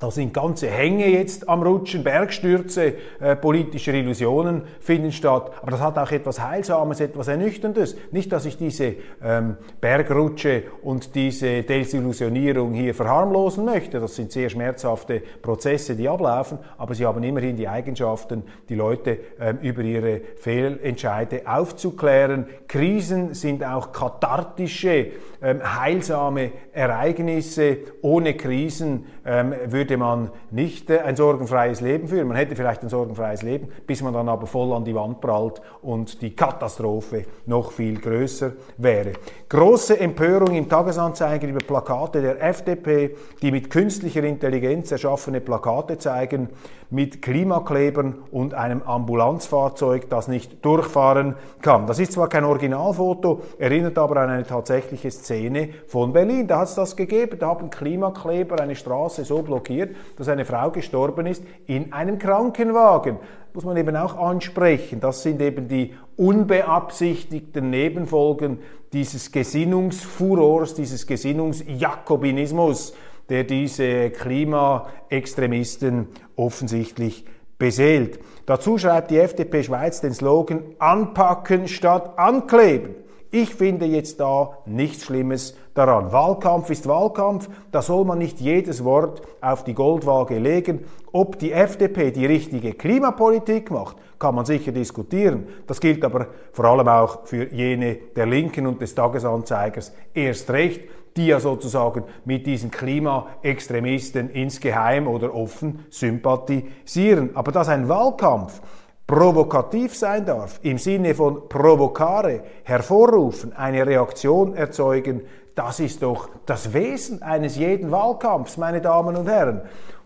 Da 0.02 0.10
sind 0.10 0.34
ganze 0.34 0.68
Hänge 0.68 1.06
jetzt 1.06 1.48
am 1.48 1.62
Rutschen, 1.62 2.02
Bergstürze, 2.02 2.94
äh, 3.20 3.36
politische 3.36 3.92
Illusionen 3.92 4.62
finden 4.80 5.12
statt. 5.12 5.52
Aber 5.62 5.70
das 5.70 5.80
hat 5.80 5.96
auch 5.96 6.10
etwas 6.10 6.40
Heilsames, 6.40 6.98
etwas 6.98 7.28
Ernüchterndes. 7.28 7.94
Nicht, 8.10 8.32
dass 8.32 8.44
ich 8.44 8.58
diese 8.58 8.96
ähm, 9.22 9.58
Bergrutsche 9.80 10.64
und 10.82 11.14
diese 11.14 11.62
Desillusionierung 11.62 12.72
hier 12.72 12.96
verharmlosen 12.96 13.64
möchte. 13.64 14.00
Das 14.00 14.16
sind 14.16 14.32
sehr 14.32 14.50
schmerzhafte 14.50 15.22
Prozesse, 15.40 15.94
die 15.94 16.08
ablaufen. 16.08 16.58
Aber 16.78 16.96
sie 16.96 17.06
haben 17.06 17.22
immerhin 17.22 17.54
die 17.54 17.68
Eigenschaften, 17.68 18.42
die 18.68 18.74
Leute 18.74 19.18
ähm, 19.38 19.58
über 19.62 19.82
ihre 19.82 20.20
Fehlentscheide 20.34 21.42
aufzuklären. 21.46 22.46
Krisen 22.66 23.34
sind 23.34 23.62
auch 23.64 23.92
kathartische, 23.92 25.12
ähm, 25.40 25.60
heilsame 25.62 26.50
Ereignisse. 26.72 27.76
Ohne 28.00 28.34
Krisen 28.34 29.06
ähm, 29.24 29.54
würde 29.66 29.91
könnte 29.92 29.96
man 29.98 30.30
nicht 30.50 30.88
äh, 30.88 31.00
ein 31.00 31.16
sorgenfreies 31.16 31.82
Leben 31.82 32.08
führen. 32.08 32.28
Man 32.28 32.36
hätte 32.36 32.56
vielleicht 32.56 32.82
ein 32.82 32.88
sorgenfreies 32.88 33.42
Leben, 33.42 33.68
bis 33.86 34.02
man 34.02 34.14
dann 34.14 34.28
aber 34.28 34.46
voll 34.46 34.72
an 34.72 34.84
die 34.84 34.94
Wand 34.94 35.20
prallt 35.20 35.60
und 35.82 36.22
die 36.22 36.34
Katastrophe 36.34 37.26
noch 37.44 37.72
viel 37.72 38.00
größer 38.00 38.52
wäre. 38.78 39.12
Große 39.50 40.00
Empörung 40.00 40.54
im 40.54 40.68
Tagesanzeiger 40.68 41.46
über 41.46 41.58
Plakate 41.58 42.22
der 42.22 42.42
FDP, 42.42 43.16
die 43.42 43.50
mit 43.50 43.68
künstlicher 43.68 44.24
Intelligenz 44.24 44.90
erschaffene 44.92 45.42
Plakate 45.42 45.98
zeigen, 45.98 46.48
mit 46.92 47.22
Klimaklebern 47.22 48.16
und 48.30 48.54
einem 48.54 48.82
Ambulanzfahrzeug, 48.82 50.10
das 50.10 50.28
nicht 50.28 50.64
durchfahren 50.64 51.36
kann. 51.62 51.86
Das 51.86 51.98
ist 51.98 52.12
zwar 52.12 52.28
kein 52.28 52.44
Originalfoto, 52.44 53.40
erinnert 53.58 53.98
aber 53.98 54.18
an 54.18 54.30
eine 54.30 54.44
tatsächliche 54.44 55.10
Szene 55.10 55.70
von 55.86 56.12
Berlin. 56.12 56.46
Da 56.46 56.60
hat 56.60 56.68
es 56.68 56.74
das 56.74 56.94
gegeben, 56.94 57.38
da 57.38 57.48
haben 57.48 57.70
Klimakleber 57.70 58.60
eine 58.60 58.76
Straße 58.76 59.24
so 59.24 59.42
blockiert, 59.42 59.96
dass 60.18 60.28
eine 60.28 60.44
Frau 60.44 60.70
gestorben 60.70 61.26
ist 61.26 61.42
in 61.66 61.92
einem 61.92 62.18
Krankenwagen 62.18 63.18
muss 63.54 63.64
man 63.64 63.76
eben 63.76 63.96
auch 63.96 64.16
ansprechen. 64.16 65.00
Das 65.00 65.22
sind 65.22 65.40
eben 65.42 65.68
die 65.68 65.94
unbeabsichtigten 66.16 67.68
Nebenfolgen 67.70 68.60
dieses 68.92 69.32
Gesinnungsfurors, 69.32 70.74
dieses 70.74 71.06
Gesinnungsjakobinismus, 71.06 72.94
der 73.28 73.44
diese 73.44 74.10
Klimaextremisten 74.10 76.08
offensichtlich 76.36 77.24
beseelt. 77.58 78.18
Dazu 78.46 78.76
schreibt 78.76 79.10
die 79.10 79.18
FDP 79.18 79.62
Schweiz 79.62 80.00
den 80.00 80.14
Slogan 80.14 80.62
Anpacken 80.78 81.68
statt 81.68 82.18
ankleben. 82.18 82.96
Ich 83.34 83.54
finde 83.54 83.86
jetzt 83.86 84.20
da 84.20 84.58
nichts 84.66 85.04
Schlimmes 85.04 85.56
daran. 85.72 86.12
Wahlkampf 86.12 86.68
ist 86.68 86.86
Wahlkampf, 86.86 87.48
da 87.70 87.80
soll 87.80 88.04
man 88.04 88.18
nicht 88.18 88.40
jedes 88.40 88.84
Wort 88.84 89.22
auf 89.40 89.64
die 89.64 89.72
Goldwaage 89.72 90.38
legen. 90.38 90.84
Ob 91.12 91.38
die 91.38 91.52
FDP 91.52 92.10
die 92.10 92.26
richtige 92.26 92.74
Klimapolitik 92.74 93.70
macht, 93.70 93.96
kann 94.18 94.34
man 94.34 94.44
sicher 94.44 94.72
diskutieren. 94.72 95.46
Das 95.66 95.80
gilt 95.80 96.04
aber 96.04 96.26
vor 96.52 96.66
allem 96.66 96.88
auch 96.88 97.26
für 97.26 97.50
jene 97.52 97.94
der 98.14 98.26
Linken 98.26 98.66
und 98.66 98.82
des 98.82 98.94
Tagesanzeigers 98.94 99.94
erst 100.12 100.50
recht 100.50 100.82
die 101.16 101.26
ja 101.26 101.40
sozusagen 101.40 102.04
mit 102.24 102.46
diesen 102.46 102.70
Klimaextremisten 102.70 104.30
insgeheim 104.30 105.06
oder 105.06 105.34
offen 105.34 105.84
sympathisieren. 105.90 107.30
Aber 107.34 107.52
dass 107.52 107.68
ein 107.68 107.88
Wahlkampf 107.88 108.60
provokativ 109.06 109.94
sein 109.94 110.24
darf, 110.24 110.60
im 110.62 110.78
Sinne 110.78 111.14
von 111.14 111.48
provocare, 111.48 112.42
hervorrufen, 112.64 113.52
eine 113.54 113.86
Reaktion 113.86 114.54
erzeugen, 114.54 115.22
das 115.54 115.80
ist 115.80 116.02
doch 116.02 116.30
das 116.46 116.72
Wesen 116.72 117.22
eines 117.22 117.56
jeden 117.56 117.90
Wahlkampfs, 117.90 118.56
meine 118.56 118.80
Damen 118.80 119.16
und 119.16 119.28
Herren. 119.28 119.62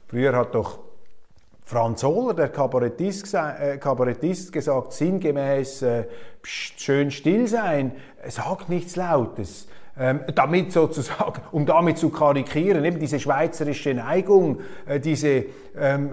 Früher 0.08 0.34
hat 0.34 0.54
doch 0.54 0.80
Franz 1.64 2.02
Hohler, 2.04 2.34
der 2.34 2.48
Kabarettist, 2.48 3.34
äh, 3.34 3.78
Kabarettist 3.78 4.52
gesagt, 4.52 4.92
sinngemäß, 4.92 5.82
äh, 5.82 6.04
pst, 6.42 6.80
schön 6.80 7.10
still 7.10 7.48
sein, 7.48 7.92
sagt 8.28 8.68
nichts 8.68 8.94
Lautes. 8.96 9.66
Ähm, 9.98 10.20
damit 10.34 10.72
sozusagen, 10.72 11.40
um 11.52 11.64
damit 11.64 11.96
zu 11.96 12.10
karikieren, 12.10 12.84
eben 12.84 12.98
diese 12.98 13.18
schweizerische 13.18 13.94
Neigung, 13.94 14.60
äh, 14.84 15.00
diese 15.00 15.46
ähm, 15.74 16.10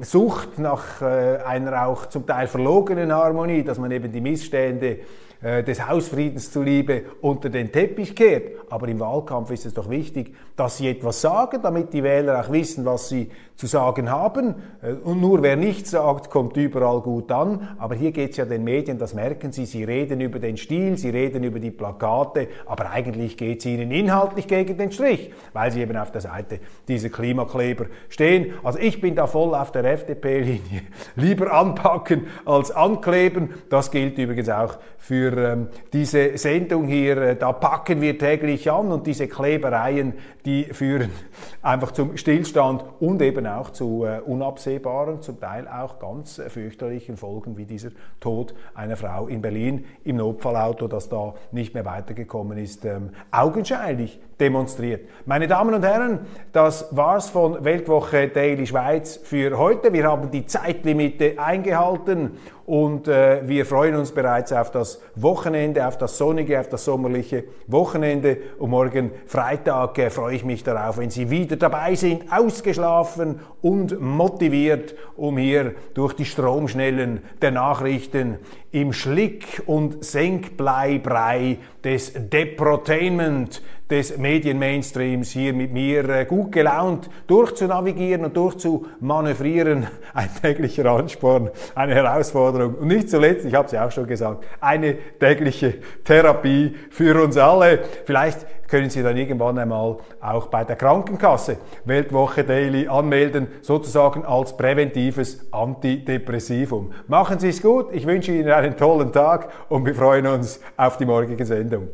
Sucht 0.00 0.58
nach 0.58 1.02
äh, 1.02 1.36
einer 1.44 1.86
auch 1.86 2.06
zum 2.06 2.26
Teil 2.26 2.46
verlogenen 2.46 3.12
Harmonie, 3.12 3.62
dass 3.62 3.78
man 3.78 3.90
eben 3.90 4.10
die 4.10 4.22
Missstände 4.22 5.00
äh, 5.42 5.62
des 5.62 5.86
Hausfriedens 5.86 6.50
zuliebe 6.50 7.02
unter 7.22 7.48
den 7.48 7.72
Teppich 7.72 8.14
kehrt. 8.14 8.58
Aber 8.70 8.88
im 8.88 9.00
Wahlkampf 9.00 9.50
ist 9.50 9.64
es 9.64 9.72
doch 9.74 9.88
wichtig, 9.88 10.34
dass 10.54 10.76
Sie 10.76 10.88
etwas 10.88 11.20
sagen, 11.20 11.60
damit 11.62 11.92
die 11.92 12.02
Wähler 12.02 12.40
auch 12.40 12.50
wissen, 12.52 12.84
was 12.84 13.08
sie 13.08 13.30
zu 13.60 13.66
sagen 13.66 14.10
haben. 14.10 14.54
Äh, 14.82 14.92
und 14.92 15.20
nur 15.20 15.42
wer 15.42 15.54
nichts 15.54 15.90
sagt, 15.90 16.30
kommt 16.30 16.56
überall 16.56 17.02
gut 17.02 17.30
an. 17.30 17.68
Aber 17.78 17.94
hier 17.94 18.10
geht 18.10 18.30
es 18.30 18.38
ja 18.38 18.46
den 18.46 18.64
Medien, 18.64 18.98
das 18.98 19.12
merken 19.12 19.52
Sie, 19.52 19.66
sie 19.66 19.84
reden 19.84 20.22
über 20.22 20.38
den 20.38 20.56
Stil, 20.56 20.96
sie 20.96 21.10
reden 21.10 21.44
über 21.44 21.60
die 21.60 21.70
Plakate, 21.70 22.48
aber 22.64 22.90
eigentlich 22.90 23.36
geht 23.36 23.60
es 23.60 23.66
ihnen 23.66 23.90
inhaltlich 23.90 24.48
gegen 24.48 24.78
den 24.78 24.90
Strich, 24.90 25.30
weil 25.52 25.70
sie 25.70 25.82
eben 25.82 25.96
auf 25.96 26.10
der 26.10 26.22
Seite 26.22 26.60
dieser 26.88 27.10
Klimakleber 27.10 27.86
stehen. 28.08 28.54
Also 28.62 28.78
ich 28.78 29.00
bin 29.00 29.14
da 29.14 29.26
voll 29.26 29.54
auf 29.54 29.72
der 29.72 29.84
FDP-Linie. 29.84 30.82
Lieber 31.16 31.52
anpacken 31.52 32.28
als 32.46 32.70
ankleben. 32.70 33.50
Das 33.68 33.90
gilt 33.90 34.16
übrigens 34.16 34.48
auch 34.48 34.78
für 34.96 35.36
ähm, 35.36 35.68
diese 35.92 36.38
Sendung 36.38 36.86
hier. 36.86 37.16
Äh, 37.18 37.36
da 37.36 37.52
packen 37.52 38.00
wir 38.00 38.18
täglich 38.18 38.70
an 38.70 38.90
und 38.90 39.06
diese 39.06 39.28
Klebereien, 39.28 40.14
die 40.46 40.64
führen 40.64 41.10
einfach 41.62 41.92
zum 41.92 42.16
Stillstand 42.16 42.84
und 43.00 43.20
eben 43.20 43.49
auch 43.50 43.70
zu 43.70 44.04
äh, 44.04 44.20
unabsehbaren, 44.20 45.22
zum 45.22 45.40
Teil 45.40 45.68
auch 45.68 45.98
ganz 45.98 46.38
äh, 46.38 46.48
fürchterlichen 46.48 47.16
Folgen 47.16 47.56
wie 47.56 47.66
dieser 47.66 47.90
Tod 48.20 48.54
einer 48.74 48.96
Frau 48.96 49.28
in 49.28 49.42
Berlin 49.42 49.84
im 50.04 50.16
Notfallauto, 50.16 50.88
das 50.88 51.08
da 51.08 51.34
nicht 51.52 51.74
mehr 51.74 51.84
weitergekommen 51.84 52.58
ist, 52.58 52.84
ähm, 52.84 53.10
augenscheinlich 53.30 54.20
demonstriert. 54.40 55.08
Meine 55.26 55.46
Damen 55.46 55.74
und 55.74 55.84
Herren, 55.84 56.20
das 56.52 56.88
war's 56.90 57.28
von 57.28 57.62
Weltwoche 57.64 58.28
Daily 58.28 58.66
Schweiz 58.66 59.20
für 59.22 59.56
heute. 59.58 59.92
Wir 59.92 60.04
haben 60.04 60.30
die 60.30 60.46
Zeitlimite 60.46 61.38
eingehalten 61.38 62.38
und 62.70 63.08
äh, 63.08 63.48
wir 63.48 63.66
freuen 63.66 63.96
uns 63.96 64.12
bereits 64.12 64.52
auf 64.52 64.70
das 64.70 65.02
Wochenende, 65.16 65.86
auf 65.88 65.98
das 65.98 66.16
sonnige, 66.16 66.60
auf 66.60 66.68
das 66.68 66.84
sommerliche 66.84 67.42
Wochenende. 67.66 68.38
Und 68.58 68.70
morgen 68.70 69.10
Freitag 69.26 69.98
äh, 69.98 70.08
freue 70.08 70.36
ich 70.36 70.44
mich 70.44 70.62
darauf, 70.62 70.98
wenn 70.98 71.10
Sie 71.10 71.30
wieder 71.30 71.56
dabei 71.56 71.96
sind, 71.96 72.32
ausgeschlafen 72.32 73.40
und 73.60 74.00
motiviert, 74.00 74.94
um 75.16 75.36
hier 75.36 75.74
durch 75.94 76.14
die 76.14 76.24
Stromschnellen 76.24 77.22
der 77.42 77.50
Nachrichten 77.50 78.38
im 78.70 78.92
Schlick- 78.92 79.64
und 79.66 80.04
Senkbleibrei 80.04 81.58
des 81.82 82.12
Deprotainment 82.14 83.62
des 83.90 84.16
Medien-Mainstreams 84.16 85.30
hier 85.30 85.52
mit 85.52 85.72
mir 85.72 86.08
äh, 86.08 86.24
gut 86.24 86.52
gelaunt 86.52 87.10
durchzunavigieren 87.26 88.24
und 88.24 88.36
durchzumanövrieren. 88.36 89.86
Ein 90.14 90.30
täglicher 90.40 90.86
Ansporn, 90.86 91.50
eine 91.74 91.94
Herausforderung 91.94 92.74
und 92.74 92.88
nicht 92.88 93.10
zuletzt, 93.10 93.44
ich 93.44 93.54
habe 93.54 93.66
es 93.66 93.72
ja 93.72 93.86
auch 93.86 93.90
schon 93.90 94.06
gesagt, 94.06 94.44
eine 94.60 94.96
tägliche 95.18 95.74
Therapie 96.04 96.74
für 96.90 97.22
uns 97.22 97.36
alle. 97.36 97.80
Vielleicht 98.04 98.46
können 98.68 98.88
Sie 98.88 99.02
dann 99.02 99.16
irgendwann 99.16 99.58
einmal 99.58 99.96
auch 100.20 100.46
bei 100.46 100.64
der 100.64 100.76
Krankenkasse 100.76 101.58
Weltwoche 101.84 102.44
Daily 102.44 102.88
anmelden, 102.88 103.48
sozusagen 103.62 104.24
als 104.24 104.56
präventives 104.56 105.52
Antidepressivum. 105.52 106.92
Machen 107.08 107.38
Sie 107.38 107.48
es 107.48 107.60
gut, 107.60 107.88
ich 107.92 108.06
wünsche 108.06 108.32
Ihnen 108.32 108.50
einen 108.50 108.76
tollen 108.76 109.12
Tag 109.12 109.50
und 109.68 109.84
wir 109.84 109.94
freuen 109.94 110.26
uns 110.26 110.60
auf 110.76 110.96
die 110.96 111.06
morgige 111.06 111.44
Sendung. 111.44 111.88